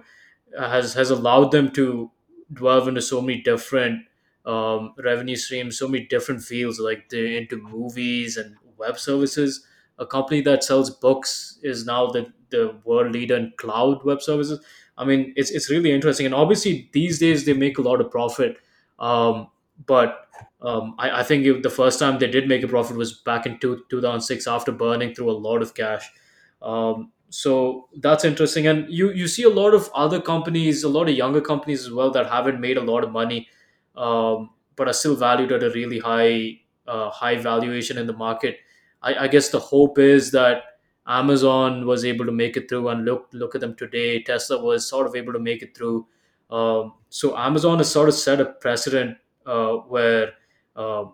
has 0.59 0.93
has 0.93 1.09
allowed 1.09 1.51
them 1.51 1.71
to 1.71 2.11
delve 2.53 2.87
into 2.87 3.01
so 3.01 3.21
many 3.21 3.41
different 3.41 4.05
um, 4.45 4.93
revenue 5.03 5.35
streams 5.35 5.77
so 5.77 5.87
many 5.87 6.05
different 6.05 6.41
fields 6.41 6.79
like 6.79 7.09
they're 7.09 7.25
into 7.37 7.57
movies 7.57 8.37
and 8.37 8.55
web 8.77 8.99
services 8.99 9.65
a 9.99 10.05
company 10.05 10.41
that 10.41 10.63
sells 10.63 10.89
books 10.89 11.59
is 11.63 11.85
now 11.85 12.07
the 12.07 12.31
the 12.49 12.75
world 12.83 13.11
leader 13.11 13.35
in 13.35 13.51
cloud 13.57 14.03
web 14.05 14.21
services. 14.21 14.63
I 14.97 15.05
mean, 15.05 15.33
it's 15.35 15.49
it's 15.51 15.69
really 15.71 15.91
interesting, 15.91 16.25
and 16.27 16.35
obviously 16.35 16.89
these 16.93 17.17
days 17.19 17.45
they 17.45 17.53
make 17.53 17.77
a 17.77 17.81
lot 17.81 17.99
of 18.01 18.11
profit. 18.11 18.57
Um, 18.99 19.47
but 19.87 20.27
um, 20.61 20.95
I, 20.99 21.19
I 21.21 21.23
think 21.23 21.45
it- 21.45 21.63
the 21.63 21.69
first 21.69 21.99
time 21.99 22.19
they 22.19 22.27
did 22.27 22.47
make 22.47 22.63
a 22.63 22.67
profit 22.67 22.95
was 22.97 23.13
back 23.13 23.45
in 23.45 23.59
two, 23.59 23.83
2006 23.89 24.45
after 24.47 24.71
burning 24.71 25.13
through 25.15 25.31
a 25.31 25.33
lot 25.47 25.61
of 25.61 25.73
cash. 25.73 26.09
Um, 26.61 27.11
so 27.33 27.89
that's 27.97 28.23
interesting, 28.25 28.67
and 28.67 28.85
you 28.93 29.11
you 29.11 29.27
see 29.27 29.43
a 29.43 29.49
lot 29.49 29.73
of 29.73 29.89
other 29.95 30.21
companies, 30.21 30.83
a 30.83 30.89
lot 30.89 31.09
of 31.09 31.15
younger 31.15 31.41
companies 31.41 31.85
as 31.85 31.91
well 31.91 32.11
that 32.11 32.27
haven't 32.29 32.59
made 32.59 32.77
a 32.77 32.81
lot 32.81 33.03
of 33.03 33.11
money, 33.11 33.47
um, 33.95 34.51
but 34.75 34.87
are 34.87 34.93
still 34.93 35.15
valued 35.15 35.51
at 35.51 35.63
a 35.63 35.71
really 35.71 35.97
high 35.97 36.59
uh, 36.87 37.09
high 37.09 37.37
valuation 37.37 37.97
in 37.97 38.05
the 38.05 38.13
market. 38.13 38.57
I, 39.01 39.15
I 39.25 39.27
guess 39.27 39.49
the 39.49 39.59
hope 39.59 39.97
is 39.97 40.29
that 40.31 40.63
Amazon 41.07 41.87
was 41.87 42.05
able 42.05 42.25
to 42.27 42.31
make 42.31 42.55
it 42.55 42.69
through, 42.69 42.89
and 42.89 43.03
look 43.03 43.29
look 43.33 43.55
at 43.55 43.61
them 43.61 43.75
today. 43.75 44.21
Tesla 44.21 44.61
was 44.63 44.87
sort 44.87 45.07
of 45.07 45.15
able 45.15 45.33
to 45.33 45.39
make 45.39 45.63
it 45.63 45.75
through. 45.75 46.05
Um, 46.51 46.93
so 47.09 47.35
Amazon 47.35 47.79
has 47.79 47.91
sort 47.91 48.09
of 48.09 48.15
set 48.15 48.41
a 48.41 48.45
precedent 48.45 49.17
uh, 49.47 49.73
where 49.95 50.33
uh, 50.75 51.05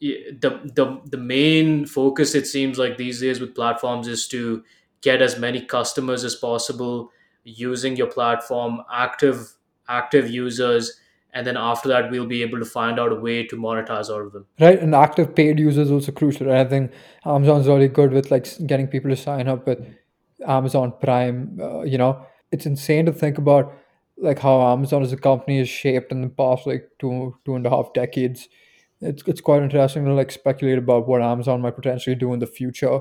the 0.00 0.60
the 0.74 1.00
the 1.04 1.16
main 1.16 1.86
focus 1.86 2.34
it 2.34 2.46
seems 2.46 2.78
like 2.78 2.96
these 2.96 3.20
days 3.20 3.38
with 3.38 3.54
platforms 3.54 4.08
is 4.08 4.26
to 4.28 4.64
get 5.02 5.22
as 5.22 5.38
many 5.38 5.60
customers 5.60 6.24
as 6.24 6.34
possible 6.34 7.10
using 7.44 7.96
your 7.96 8.06
platform 8.06 8.80
active 8.92 9.54
active 9.88 10.30
users 10.30 11.00
and 11.32 11.46
then 11.46 11.56
after 11.56 11.88
that 11.88 12.10
we'll 12.10 12.26
be 12.26 12.42
able 12.42 12.58
to 12.58 12.64
find 12.64 13.00
out 13.00 13.12
a 13.12 13.14
way 13.14 13.44
to 13.46 13.56
monetize 13.56 14.08
all 14.08 14.26
of 14.26 14.32
them. 14.32 14.46
Right 14.58 14.78
and 14.78 14.94
active 14.94 15.34
paid 15.34 15.58
users 15.58 15.90
also 15.90 16.12
crucial 16.12 16.46
right? 16.46 16.66
i 16.66 16.68
think 16.68 16.92
amazon's 17.24 17.66
really 17.66 17.88
good 17.88 18.12
with 18.12 18.30
like 18.30 18.46
getting 18.66 18.86
people 18.86 19.10
to 19.10 19.16
sign 19.16 19.48
up 19.48 19.66
with 19.66 19.86
amazon 20.46 20.92
prime 21.00 21.58
uh, 21.60 21.82
you 21.82 21.98
know? 21.98 22.26
It's 22.52 22.66
insane 22.66 23.06
to 23.06 23.12
think 23.12 23.38
about 23.38 23.72
like 24.18 24.40
how 24.40 24.72
amazon 24.72 25.02
as 25.02 25.12
a 25.12 25.16
company 25.16 25.60
is 25.60 25.68
shaped 25.68 26.12
in 26.12 26.20
the 26.20 26.28
past 26.28 26.66
like 26.66 26.90
two 26.98 27.36
two 27.44 27.54
and 27.54 27.66
a 27.66 27.70
half 27.70 27.92
decades. 27.94 28.48
It's, 29.00 29.22
it's 29.26 29.40
quite 29.40 29.62
interesting 29.62 30.04
to 30.04 30.12
like 30.12 30.30
speculate 30.30 30.78
about 30.78 31.08
what 31.08 31.22
amazon 31.22 31.62
might 31.62 31.76
potentially 31.76 32.16
do 32.16 32.32
in 32.32 32.40
the 32.40 32.46
future. 32.46 33.00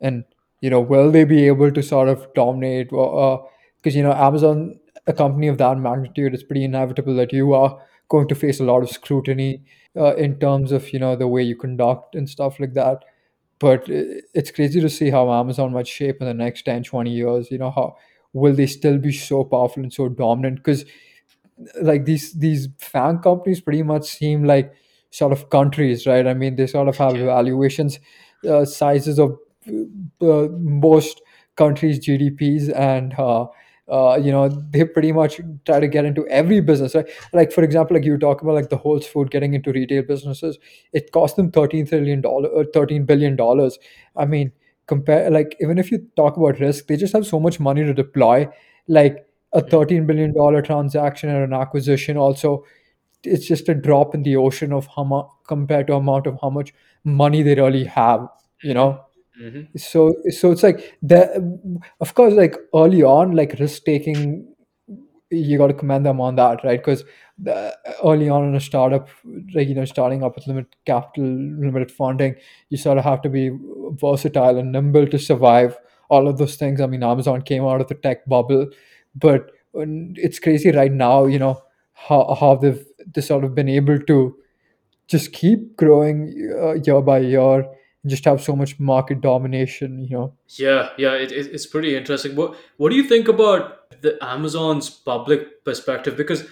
And 0.00 0.24
you 0.60 0.70
know 0.70 0.80
will 0.80 1.10
they 1.10 1.24
be 1.24 1.46
able 1.46 1.70
to 1.70 1.82
sort 1.82 2.08
of 2.08 2.26
dominate 2.34 2.88
because 2.90 3.94
you 3.94 4.02
know 4.02 4.12
amazon 4.12 4.78
a 5.06 5.12
company 5.12 5.48
of 5.48 5.58
that 5.58 5.78
magnitude 5.78 6.34
it's 6.34 6.42
pretty 6.42 6.64
inevitable 6.64 7.14
that 7.14 7.32
you 7.32 7.52
are 7.54 7.78
going 8.08 8.28
to 8.28 8.34
face 8.34 8.60
a 8.60 8.64
lot 8.64 8.82
of 8.82 8.90
scrutiny 8.90 9.62
uh, 9.96 10.14
in 10.16 10.38
terms 10.38 10.72
of 10.72 10.92
you 10.92 10.98
know 10.98 11.16
the 11.16 11.28
way 11.28 11.42
you 11.42 11.56
conduct 11.56 12.14
and 12.14 12.28
stuff 12.28 12.60
like 12.60 12.74
that. 12.74 13.04
But 13.58 13.84
it's 13.88 14.50
crazy 14.50 14.80
to 14.80 14.88
see 14.90 15.10
how 15.10 15.32
amazon 15.32 15.72
might 15.72 15.88
shape 15.88 16.18
in 16.20 16.26
the 16.26 16.34
next 16.34 16.62
10, 16.62 16.84
20 16.84 17.10
years 17.10 17.50
you 17.50 17.58
know 17.58 17.70
how 17.70 17.96
will 18.32 18.54
they 18.54 18.66
still 18.66 18.98
be 18.98 19.12
so 19.12 19.44
powerful 19.44 19.82
and 19.82 19.92
so 19.92 20.08
dominant? 20.08 20.56
Because 20.58 20.84
like 21.80 22.04
these 22.04 22.32
these 22.34 22.68
FAANG 22.78 23.22
companies 23.22 23.60
pretty 23.60 23.82
much 23.82 24.04
seem 24.04 24.44
like 24.44 24.72
sort 25.10 25.32
of 25.32 25.48
countries 25.50 26.06
right? 26.06 26.26
I 26.26 26.34
mean 26.34 26.56
they 26.56 26.66
sort 26.66 26.88
of 26.88 26.96
have 26.98 27.14
valuations 27.14 27.98
uh, 28.48 28.64
sizes 28.64 29.18
of 29.18 29.38
uh, 30.22 30.48
most 30.52 31.22
countries 31.56 31.98
gdps 32.06 32.72
and 32.76 33.14
uh, 33.18 33.46
uh, 33.88 34.16
you 34.22 34.30
know 34.32 34.48
they 34.48 34.84
pretty 34.84 35.12
much 35.12 35.40
try 35.64 35.80
to 35.80 35.88
get 35.88 36.04
into 36.04 36.26
every 36.28 36.60
business 36.60 36.94
right? 36.94 37.06
Like 37.32 37.52
for 37.52 37.62
example 37.64 37.96
like 37.96 38.04
you 38.04 38.18
talk 38.18 38.42
about 38.42 38.54
like 38.54 38.68
the 38.68 38.76
whole 38.76 39.00
food 39.00 39.30
getting 39.30 39.54
into 39.54 39.72
retail 39.72 40.02
businesses 40.02 40.58
it 40.92 41.12
cost 41.12 41.36
them 41.36 41.50
13 41.50 41.86
trillion 41.86 42.20
dollar 42.20 42.48
or 42.48 42.64
13 42.64 43.04
billion 43.06 43.36
dollars. 43.36 43.78
I 44.16 44.26
mean 44.26 44.52
compare 44.86 45.30
like 45.30 45.56
even 45.60 45.78
if 45.78 45.90
you 45.90 46.06
talk 46.16 46.36
about 46.36 46.60
risk 46.60 46.86
they 46.86 46.96
just 46.96 47.12
have 47.12 47.26
so 47.26 47.40
much 47.40 47.60
money 47.60 47.84
to 47.84 47.94
deploy. 47.94 48.48
Like 48.88 49.26
a 49.52 49.62
Mhm. 49.62 49.70
13 49.70 50.06
billion 50.06 50.34
dollar 50.34 50.62
transaction 50.62 51.30
or 51.30 51.44
an 51.44 51.52
acquisition 51.52 52.16
also 52.16 52.64
it's 53.24 53.46
just 53.46 53.68
a 53.68 53.74
drop 53.74 54.14
in 54.14 54.22
the 54.22 54.36
ocean 54.36 54.72
of 54.72 54.88
how 54.96 55.04
much 55.04 55.26
compared 55.48 55.86
to 55.88 55.94
amount 55.94 56.26
of 56.26 56.38
how 56.42 56.50
much 56.50 56.74
money 57.04 57.42
they 57.42 57.54
really 57.54 57.84
have 57.84 58.28
you 58.62 58.74
know 58.74 59.00
Mhm. 59.40 59.78
so 59.78 60.14
so 60.30 60.50
it's 60.50 60.62
like 60.62 60.96
the 61.02 61.20
of 62.00 62.14
course 62.14 62.32
like 62.32 62.56
early 62.74 63.02
on 63.02 63.32
like 63.32 63.52
risk 63.60 63.84
taking 63.84 64.46
you 65.30 65.58
got 65.58 65.66
to 65.68 65.74
commend 65.74 66.06
them 66.06 66.20
on 66.20 66.36
that 66.36 66.64
right? 66.64 66.78
Because 66.78 67.04
early 68.04 68.28
on 68.28 68.48
in 68.48 68.54
a 68.54 68.60
startup 68.60 69.08
like 69.54 69.68
you 69.68 69.74
know 69.74 69.84
starting 69.84 70.22
up 70.22 70.34
with 70.36 70.46
limited 70.46 70.74
capital 70.86 71.24
limited 71.26 71.90
funding 71.90 72.34
you 72.70 72.76
sort 72.78 72.98
of 72.98 73.04
have 73.04 73.20
to 73.22 73.28
be 73.28 73.50
versatile 74.00 74.58
and 74.58 74.72
nimble 74.72 75.06
to 75.06 75.18
survive 75.18 75.76
all 76.08 76.28
of 76.28 76.38
those 76.38 76.56
things. 76.56 76.80
I 76.80 76.86
mean 76.86 77.02
amazon 77.02 77.42
came 77.42 77.64
out 77.64 77.80
of 77.80 77.88
the 77.88 77.94
tech 77.94 78.26
bubble 78.26 78.68
but 79.14 79.50
it's 79.74 80.38
crazy 80.38 80.70
right 80.70 80.92
now 80.92 81.26
you 81.26 81.38
know 81.38 81.62
how, 81.92 82.34
how 82.38 82.54
they've 82.56 82.84
they 83.14 83.20
sort 83.20 83.44
of 83.44 83.54
been 83.54 83.68
able 83.68 83.98
to 84.00 84.36
just 85.08 85.32
keep 85.32 85.76
growing 85.76 86.50
uh, 86.60 86.74
year 86.74 87.00
by 87.02 87.18
year 87.18 87.66
just 88.08 88.24
have 88.24 88.40
so 88.40 88.54
much 88.56 88.78
market 88.78 89.20
domination 89.20 90.02
you 90.04 90.16
know 90.16 90.32
Yeah, 90.56 90.90
yeah, 90.96 91.14
it, 91.14 91.32
it, 91.32 91.46
it's 91.54 91.66
pretty 91.66 91.96
interesting. 91.96 92.36
What 92.36 92.56
What 92.76 92.90
do 92.90 92.96
you 92.96 93.04
think 93.04 93.28
about 93.28 93.90
the 94.02 94.18
Amazon's 94.22 94.90
public 94.90 95.64
perspective? 95.64 96.16
Because, 96.16 96.44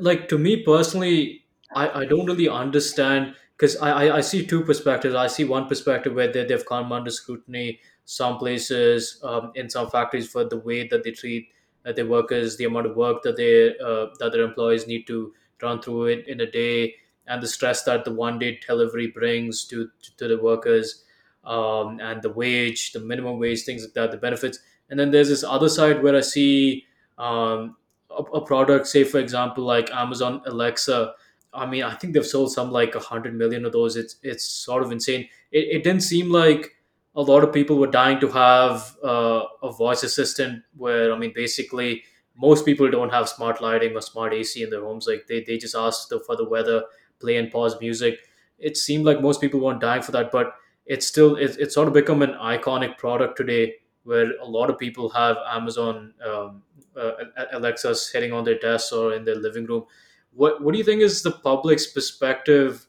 like, 0.00 0.28
to 0.28 0.38
me 0.38 0.62
personally, 0.62 1.44
I, 1.74 2.00
I 2.00 2.04
don't 2.04 2.26
really 2.26 2.48
understand 2.48 3.34
because 3.56 3.76
I, 3.78 3.90
I, 3.90 4.16
I 4.16 4.20
see 4.20 4.46
two 4.46 4.62
perspectives. 4.64 5.14
I 5.14 5.26
see 5.26 5.44
one 5.44 5.66
perspective 5.66 6.14
where 6.14 6.30
they, 6.30 6.44
they've 6.44 6.64
come 6.66 6.92
under 6.92 7.10
scrutiny 7.10 7.80
some 8.04 8.38
places 8.38 9.20
um, 9.24 9.50
in 9.54 9.68
some 9.68 9.90
factories 9.90 10.28
for 10.28 10.44
the 10.44 10.58
way 10.58 10.86
that 10.88 11.02
they 11.02 11.10
treat 11.10 11.48
uh, 11.84 11.92
their 11.92 12.06
workers, 12.06 12.56
the 12.56 12.64
amount 12.64 12.86
of 12.86 12.96
work 12.96 13.22
that 13.22 13.36
they 13.36 13.76
uh, 13.78 14.06
that 14.18 14.32
their 14.32 14.42
employees 14.42 14.86
need 14.86 15.06
to 15.06 15.32
run 15.62 15.80
through 15.80 16.06
it 16.06 16.28
in 16.28 16.40
a 16.40 16.50
day, 16.50 16.94
and 17.26 17.42
the 17.42 17.48
stress 17.48 17.82
that 17.84 18.04
the 18.04 18.12
one 18.12 18.38
day 18.38 18.58
delivery 18.66 19.08
brings 19.08 19.64
to 19.66 19.88
to, 20.16 20.28
the 20.28 20.38
workers 20.38 21.04
um, 21.44 22.00
and 22.00 22.22
the 22.22 22.30
wage, 22.30 22.92
the 22.92 23.00
minimum 23.00 23.38
wage, 23.38 23.62
things 23.62 23.82
like 23.82 23.94
that, 23.94 24.10
the 24.10 24.16
benefits. 24.16 24.58
And 24.90 24.98
then 24.98 25.10
there's 25.10 25.28
this 25.28 25.44
other 25.44 25.68
side 25.68 26.02
where 26.02 26.16
I 26.16 26.20
see 26.20 26.84
um, 27.18 27.76
a, 28.10 28.22
a 28.22 28.40
product, 28.44 28.86
say 28.86 29.04
for 29.04 29.18
example, 29.18 29.64
like 29.64 29.90
Amazon 29.92 30.42
Alexa. 30.46 31.12
I 31.52 31.66
mean, 31.66 31.82
I 31.82 31.94
think 31.94 32.12
they've 32.14 32.26
sold 32.26 32.52
some 32.52 32.70
like 32.70 32.94
hundred 32.94 33.34
million 33.34 33.64
of 33.64 33.72
those. 33.72 33.96
It's 33.96 34.16
it's 34.22 34.44
sort 34.44 34.82
of 34.82 34.92
insane. 34.92 35.28
It, 35.50 35.76
it 35.76 35.84
didn't 35.84 36.02
seem 36.02 36.30
like 36.30 36.72
a 37.14 37.22
lot 37.22 37.42
of 37.42 37.52
people 37.52 37.78
were 37.78 37.86
dying 37.86 38.20
to 38.20 38.28
have 38.28 38.96
uh, 39.02 39.42
a 39.62 39.72
voice 39.72 40.02
assistant. 40.02 40.62
Where 40.76 41.12
I 41.12 41.18
mean, 41.18 41.32
basically, 41.34 42.02
most 42.36 42.64
people 42.64 42.90
don't 42.90 43.10
have 43.10 43.28
smart 43.28 43.60
lighting 43.62 43.96
or 43.96 44.00
smart 44.00 44.34
AC 44.34 44.62
in 44.62 44.70
their 44.70 44.82
homes. 44.82 45.06
Like 45.08 45.26
they, 45.26 45.42
they 45.42 45.56
just 45.56 45.74
ask 45.74 46.08
for 46.26 46.36
the 46.36 46.48
weather, 46.48 46.82
play 47.20 47.36
and 47.36 47.50
pause 47.50 47.76
music. 47.80 48.20
It 48.58 48.76
seemed 48.76 49.04
like 49.04 49.20
most 49.20 49.40
people 49.40 49.60
weren't 49.60 49.80
dying 49.80 50.02
for 50.02 50.12
that, 50.12 50.32
but 50.32 50.54
it's 50.86 51.06
still 51.06 51.36
it's, 51.36 51.56
it's 51.56 51.74
sort 51.74 51.88
of 51.88 51.94
become 51.94 52.22
an 52.22 52.32
iconic 52.34 52.96
product 52.96 53.36
today 53.36 53.74
where 54.04 54.32
a 54.40 54.44
lot 54.44 54.70
of 54.70 54.78
people 54.78 55.08
have 55.10 55.36
amazon 55.50 56.14
um, 56.24 56.62
uh, 56.96 57.10
alexa 57.52 57.94
sitting 57.94 58.32
on 58.32 58.44
their 58.44 58.58
desks 58.58 58.92
or 58.92 59.12
in 59.12 59.24
their 59.24 59.34
living 59.34 59.66
room 59.66 59.84
what 60.32 60.62
what 60.62 60.72
do 60.72 60.78
you 60.78 60.84
think 60.84 61.02
is 61.02 61.22
the 61.22 61.30
public's 61.30 61.86
perspective 61.86 62.86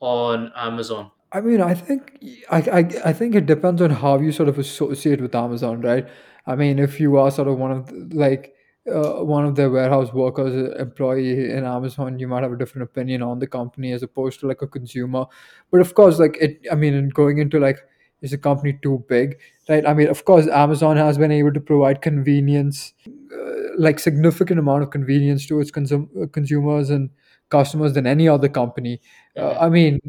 on 0.00 0.50
amazon 0.56 1.10
I 1.32 1.40
mean, 1.40 1.60
I 1.60 1.74
think 1.74 2.16
I, 2.48 2.58
I 2.58 2.78
I 3.06 3.12
think 3.12 3.34
it 3.34 3.44
depends 3.44 3.82
on 3.82 3.90
how 3.90 4.20
you 4.20 4.30
sort 4.30 4.48
of 4.48 4.56
associate 4.56 5.20
with 5.20 5.34
Amazon, 5.34 5.80
right? 5.80 6.06
I 6.46 6.54
mean, 6.54 6.78
if 6.78 7.00
you 7.00 7.16
are 7.18 7.28
sort 7.28 7.48
of 7.48 7.58
one 7.58 7.72
of 7.72 7.86
the, 7.88 8.16
like 8.16 8.54
uh, 8.92 9.24
one 9.24 9.44
of 9.46 9.54
the 9.54 9.70
warehouse 9.70 10.12
workers, 10.12 10.54
uh, 10.54 10.74
employee 10.80 11.50
in 11.50 11.64
Amazon, 11.64 12.18
you 12.18 12.28
might 12.28 12.42
have 12.42 12.52
a 12.52 12.58
different 12.58 12.84
opinion 12.88 13.22
on 13.22 13.38
the 13.38 13.46
company 13.46 13.92
as 13.92 14.02
opposed 14.02 14.40
to 14.40 14.46
like 14.46 14.62
a 14.62 14.66
consumer. 14.66 15.24
But 15.70 15.80
of 15.80 15.94
course, 15.94 16.18
like 16.18 16.36
it, 16.40 16.60
I 16.70 16.74
mean, 16.74 16.94
in 16.94 17.08
going 17.08 17.38
into 17.38 17.58
like 17.58 17.78
is 18.20 18.30
the 18.30 18.38
company 18.38 18.78
too 18.82 19.04
big, 19.08 19.38
right? 19.68 19.86
I 19.86 19.92
mean, 19.94 20.08
of 20.08 20.24
course, 20.24 20.46
Amazon 20.48 20.96
has 20.96 21.18
been 21.18 21.30
able 21.32 21.52
to 21.52 21.60
provide 21.60 22.00
convenience, 22.02 22.94
uh, 23.06 23.52
like 23.78 23.98
significant 23.98 24.58
amount 24.58 24.82
of 24.82 24.90
convenience 24.90 25.46
to 25.46 25.60
its 25.60 25.70
consum- 25.70 26.08
uh, 26.22 26.26
consumers 26.26 26.90
and 26.90 27.10
customers 27.50 27.92
than 27.94 28.06
any 28.06 28.28
other 28.28 28.48
company. 28.48 29.00
Uh, 29.36 29.52
I 29.58 29.68
mean 29.68 30.00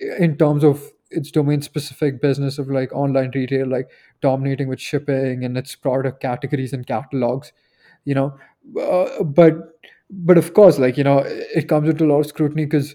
in 0.00 0.36
terms 0.36 0.64
of 0.64 0.90
its 1.10 1.30
domain 1.30 1.62
specific 1.62 2.20
business 2.20 2.58
of 2.58 2.68
like 2.68 2.92
online 2.92 3.30
retail 3.34 3.68
like 3.68 3.88
dominating 4.20 4.68
with 4.68 4.80
shipping 4.80 5.44
and 5.44 5.56
its 5.56 5.76
product 5.76 6.20
categories 6.20 6.72
and 6.72 6.86
catalogs 6.86 7.52
you 8.04 8.14
know 8.14 8.36
uh, 8.80 9.22
but 9.22 9.78
but 10.10 10.38
of 10.38 10.54
course 10.54 10.78
like 10.78 10.96
you 10.96 11.04
know 11.04 11.18
it 11.26 11.68
comes 11.68 11.86
with 11.86 12.00
a 12.00 12.04
lot 12.04 12.20
of 12.20 12.26
scrutiny 12.26 12.64
because 12.64 12.94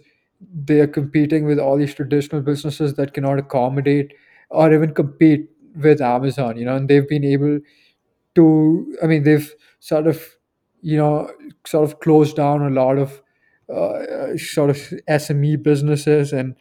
they 0.66 0.80
are 0.80 0.88
competing 0.88 1.46
with 1.46 1.60
all 1.60 1.78
these 1.78 1.94
traditional 1.94 2.42
businesses 2.42 2.94
that 2.96 3.14
cannot 3.14 3.40
accommodate 3.40 4.14
or 4.50 4.74
even 4.74 4.94
compete 4.94 5.50
with 5.76 6.02
amazon 6.02 6.58
you 6.58 6.66
know 6.66 6.76
and 6.76 6.90
they've 6.90 7.08
been 7.10 7.24
able 7.26 7.60
to 8.36 8.96
i 9.04 9.08
mean 9.08 9.24
they've 9.24 9.54
sort 9.80 10.08
of 10.08 10.22
you 10.82 10.98
know 10.98 11.30
sort 11.66 11.84
of 11.90 12.00
closed 12.00 12.36
down 12.36 12.62
a 12.62 12.70
lot 12.70 12.98
of 12.98 13.22
uh, 13.74 14.36
sort 14.38 14.70
of 14.70 14.78
sme 15.08 15.62
businesses 15.62 16.34
and 16.34 16.56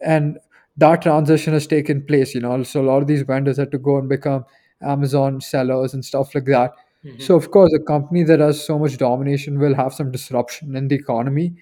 and 0.00 0.38
that 0.76 1.02
transition 1.02 1.52
has 1.54 1.68
taken 1.68 2.02
place. 2.04 2.34
You 2.34 2.40
know, 2.42 2.64
so 2.64 2.82
a 2.82 2.88
lot 2.88 3.02
of 3.02 3.08
these 3.08 3.22
vendors 3.22 3.58
had 3.58 3.70
to 3.72 3.78
go 3.78 3.98
and 3.98 4.08
become 4.08 4.44
Amazon 4.82 5.40
sellers 5.40 5.94
and 5.94 6.04
stuff 6.04 6.34
like 6.34 6.46
that. 6.46 6.72
Hmm 7.02 7.10
So 7.18 7.36
of 7.36 7.50
course, 7.50 7.72
a 7.74 7.78
company 7.80 8.22
that 8.24 8.40
has 8.40 8.64
so 8.64 8.78
much 8.78 8.96
domination 8.98 9.58
will 9.58 9.74
have 9.74 9.92
some 9.94 10.10
disruption 10.10 10.76
in 10.76 10.88
the 10.88 10.94
economy, 10.96 11.54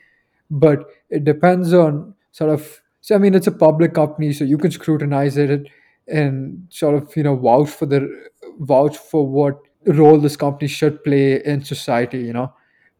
but 0.50 0.84
it 1.10 1.24
depends 1.24 1.72
on 1.74 2.14
sort 2.32 2.50
of. 2.50 2.80
So 3.02 3.14
I 3.14 3.18
mean, 3.18 3.34
it's 3.34 3.46
a 3.46 3.52
public 3.52 3.94
company, 3.94 4.32
so 4.32 4.44
you 4.44 4.58
can 4.58 4.70
scrutinize 4.70 5.36
it 5.38 5.68
and 6.08 6.66
sort 6.70 6.94
of 6.94 7.16
you 7.16 7.22
know 7.22 7.36
vouch 7.36 7.70
for 7.70 7.86
the 7.86 8.00
vouch 8.60 8.96
for 8.98 9.26
what 9.26 9.58
role 9.86 10.18
this 10.18 10.36
company 10.36 10.68
should 10.68 11.02
play 11.04 11.42
in 11.44 11.64
society. 11.64 12.18
You 12.18 12.32
know, 12.34 12.52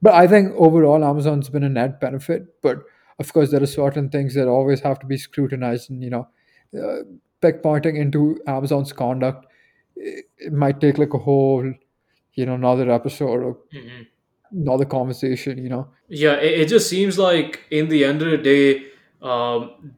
but 0.02 0.14
I 0.14 0.26
think 0.26 0.52
overall 0.56 1.04
Amazon's 1.04 1.48
been 1.48 1.64
a 1.64 1.68
net 1.68 2.00
benefit, 2.00 2.46
but 2.62 2.78
of 3.18 3.32
course 3.32 3.50
there 3.50 3.62
are 3.62 3.66
certain 3.66 4.08
things 4.08 4.34
that 4.34 4.48
always 4.48 4.80
have 4.80 4.98
to 5.00 5.06
be 5.06 5.16
scrutinized 5.18 5.90
and 5.90 6.02
you 6.02 6.10
know 6.10 6.28
uh, 6.78 7.02
pinpointing 7.42 7.96
into 7.98 8.38
amazon's 8.46 8.92
conduct 8.92 9.46
it, 9.96 10.24
it 10.38 10.52
might 10.52 10.80
take 10.80 10.98
like 10.98 11.14
a 11.14 11.18
whole 11.18 11.72
you 12.34 12.46
know 12.46 12.54
another 12.54 12.90
episode 12.90 13.42
or 13.42 13.58
hmm 13.72 14.02
another 14.52 14.84
conversation 14.84 15.58
you 15.58 15.68
know 15.68 15.86
Yeah, 16.08 16.34
it, 16.34 16.60
it 16.62 16.68
just 16.68 16.88
seems 16.90 17.18
like 17.18 17.60
in 17.70 17.88
the 17.88 18.04
end 18.04 18.22
of 18.22 18.30
the 18.30 18.38
day, 18.38 18.86
um, 19.22 19.94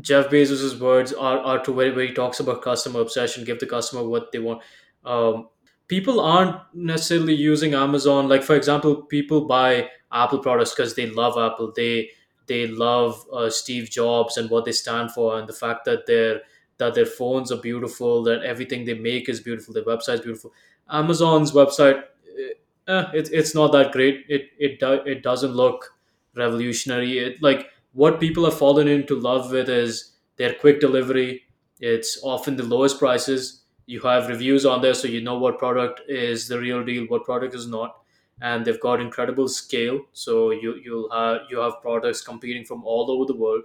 Jeff 0.00 0.28
Bezos's 0.30 0.78
words 0.80 1.12
are, 1.12 1.38
are 1.38 1.62
to 1.64 1.72
where, 1.72 1.94
where 1.94 2.06
he 2.06 2.12
talks 2.14 2.40
about 2.40 2.62
customer 2.62 3.00
obsession, 3.00 3.44
give 3.44 3.58
the 3.60 3.66
customer 3.66 4.02
what 4.04 4.32
they 4.32 4.38
want. 4.38 4.62
Um, 5.04 5.48
people 5.88 6.20
aren't 6.20 6.56
necessarily 6.74 7.34
using 7.34 7.74
Amazon. 7.74 8.28
Like 8.28 8.42
for 8.42 8.56
example, 8.56 9.02
people 9.02 9.46
buy 9.46 9.90
Apple 10.10 10.38
products 10.38 10.74
because 10.74 10.94
they 10.94 11.06
love 11.06 11.36
Apple. 11.38 11.72
They 11.74 12.10
they 12.46 12.66
love 12.66 13.24
uh, 13.32 13.50
Steve 13.50 13.90
Jobs 13.90 14.36
and 14.36 14.50
what 14.50 14.64
they 14.64 14.72
stand 14.72 15.12
for, 15.12 15.38
and 15.38 15.48
the 15.48 15.52
fact 15.52 15.84
that 15.84 16.06
their 16.06 16.40
that 16.78 16.94
their 16.94 17.06
phones 17.06 17.52
are 17.52 17.60
beautiful, 17.60 18.22
that 18.24 18.42
everything 18.42 18.84
they 18.84 18.94
make 18.94 19.28
is 19.28 19.40
beautiful, 19.40 19.74
their 19.74 19.84
website 19.84 20.14
is 20.14 20.20
beautiful. 20.22 20.52
Amazon's 20.90 21.52
website, 21.52 22.02
eh, 22.38 22.52
eh, 22.92 23.04
it, 23.14 23.30
it's 23.32 23.54
not 23.54 23.72
that 23.72 23.92
great. 23.92 24.24
It 24.28 24.50
it 24.58 24.80
do, 24.80 24.92
it 25.06 25.22
doesn't 25.22 25.52
look 25.52 25.94
revolutionary. 26.34 27.18
It 27.18 27.42
like 27.42 27.68
what 27.92 28.20
people 28.20 28.44
have 28.44 28.58
fallen 28.58 28.88
into 28.88 29.18
love 29.18 29.50
with 29.52 29.68
is 29.68 30.12
their 30.36 30.54
quick 30.54 30.80
delivery. 30.80 31.42
It's 31.80 32.18
often 32.22 32.56
the 32.56 32.62
lowest 32.64 32.98
prices. 32.98 33.62
You 33.86 34.00
have 34.00 34.28
reviews 34.28 34.64
on 34.64 34.80
there, 34.80 34.94
so 34.94 35.08
you 35.08 35.20
know 35.20 35.38
what 35.38 35.58
product 35.58 36.02
is 36.08 36.48
the 36.48 36.58
real 36.58 36.84
deal, 36.84 37.04
what 37.06 37.24
product 37.24 37.54
is 37.54 37.66
not, 37.66 37.96
and 38.40 38.64
they've 38.64 38.80
got 38.80 39.00
incredible 39.00 39.48
scale. 39.48 40.00
So 40.12 40.50
you 40.50 40.76
you'll 40.84 41.10
have 41.10 41.42
you 41.50 41.58
have 41.58 41.80
products 41.82 42.20
competing 42.20 42.64
from 42.64 42.84
all 42.84 43.10
over 43.10 43.24
the 43.26 43.36
world, 43.36 43.62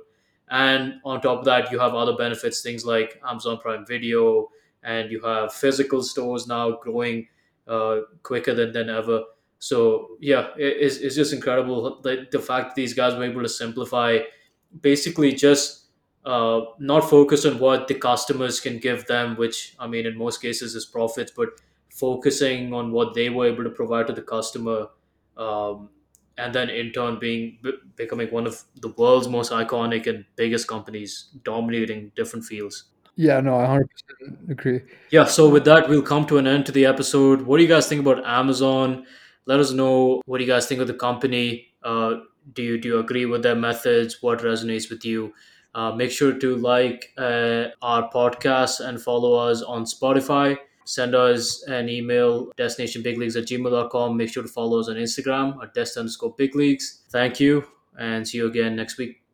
and 0.50 0.96
on 1.06 1.22
top 1.22 1.40
of 1.40 1.46
that, 1.46 1.72
you 1.72 1.80
have 1.80 1.94
other 1.94 2.16
benefits, 2.16 2.62
things 2.62 2.86
like 2.86 3.20
Amazon 3.28 3.58
Prime 3.60 3.86
Video, 3.86 4.50
and 4.84 5.12
you 5.12 5.22
have 5.22 5.54
physical 5.54 6.02
stores 6.02 6.48
now 6.48 6.72
growing 6.78 7.28
uh, 7.68 8.02
quicker 8.24 8.54
than, 8.54 8.72
than 8.72 8.90
ever. 8.90 9.24
So 9.60 10.18
yeah, 10.20 10.50
it, 10.58 10.78
it's, 10.80 10.98
it's 10.98 11.16
just 11.16 11.34
incredible 11.34 12.02
the, 12.02 12.28
the 12.32 12.40
fact 12.40 12.70
that 12.70 12.76
these 12.76 12.94
guys 12.94 13.16
were 13.16 13.24
able 13.24 13.42
to 13.44 13.50
simplify, 13.50 14.20
basically 14.82 15.34
just 15.34 15.86
uh, 16.26 16.62
not 16.80 17.10
focus 17.10 17.46
on 17.46 17.60
what 17.60 17.88
the 17.88 17.96
customers 17.96 18.60
can 18.60 18.80
give 18.80 19.06
them, 19.08 19.36
which 19.38 19.76
I 19.80 19.88
mean 19.88 20.06
in 20.06 20.18
most 20.18 20.42
cases 20.42 20.76
is 20.76 20.86
profits, 20.86 21.32
but 21.36 21.50
focusing 21.90 22.74
on 22.74 22.92
what 22.92 23.14
they 23.14 23.30
were 23.30 23.48
able 23.48 23.64
to 23.64 23.70
provide 23.70 24.08
to 24.08 24.14
the 24.14 24.22
customer, 24.22 24.88
um, 25.38 25.90
and 26.38 26.54
then 26.54 26.70
in 26.70 26.92
turn 26.92 27.18
being 27.20 27.58
b- 27.64 27.78
becoming 27.96 28.28
one 28.30 28.46
of 28.46 28.64
the 28.76 28.90
world's 28.90 29.28
most 29.28 29.52
iconic 29.52 30.06
and 30.06 30.26
biggest 30.36 30.68
companies, 30.68 31.30
dominating 31.44 32.12
different 32.16 32.46
fields. 32.46 32.86
Yeah 33.18 33.40
no 33.42 33.56
i 33.60 33.66
100% 33.66 34.52
agree 34.52 34.82
Yeah, 35.12 35.26
so 35.26 35.50
with 35.50 35.66
that, 35.66 35.90
we'll 35.90 36.02
come 36.02 36.26
to 36.28 36.38
an 36.38 36.48
end 36.48 36.66
to 36.68 36.72
the 36.72 36.86
episode. 36.86 37.42
What 37.42 37.58
do 37.58 37.64
you 37.64 37.70
guys 37.70 37.88
think 37.88 38.02
about 38.02 38.26
Amazon? 38.26 39.06
Let 39.46 39.60
us 39.60 39.72
know 39.72 40.22
what 40.26 40.38
do 40.40 40.44
you 40.44 40.52
guys 40.52 40.68
think 40.68 40.82
of 40.82 40.88
the 40.88 40.94
company. 40.94 41.68
Uh, 41.84 42.16
do 42.54 42.62
you 42.64 42.78
do 42.78 42.88
you 42.90 43.00
agree 43.00 43.26
with 43.26 43.44
their 43.44 43.56
methods? 43.56 44.18
What 44.22 44.40
resonates 44.40 44.90
with 44.90 45.06
you? 45.06 45.34
Uh, 45.74 45.92
make 45.92 46.12
sure 46.12 46.34
to 46.44 46.56
like 46.56 47.14
uh, 47.18 47.66
our 47.82 48.10
podcast 48.10 48.80
and 48.88 49.02
follow 49.02 49.34
us 49.36 49.62
on 49.62 49.86
Spotify. 49.86 50.58
Send 50.86 51.16
us 51.16 51.64
an 51.68 51.90
email, 51.90 52.52
destinationbigleagues 52.58 53.36
at 53.36 53.46
gmail.com. 53.46 54.18
Make 54.18 54.32
sure 54.34 54.44
to 54.44 54.50
follow 54.50 54.80
us 54.80 54.90
on 54.90 54.96
Instagram 54.96 55.62
at 55.64 55.74
dest 55.74 55.98
underscore. 55.98 56.36
Thank 57.12 57.40
you 57.40 57.64
and 57.98 58.28
see 58.28 58.38
you 58.38 58.48
again 58.48 58.76
next 58.76 58.98
week. 58.98 59.27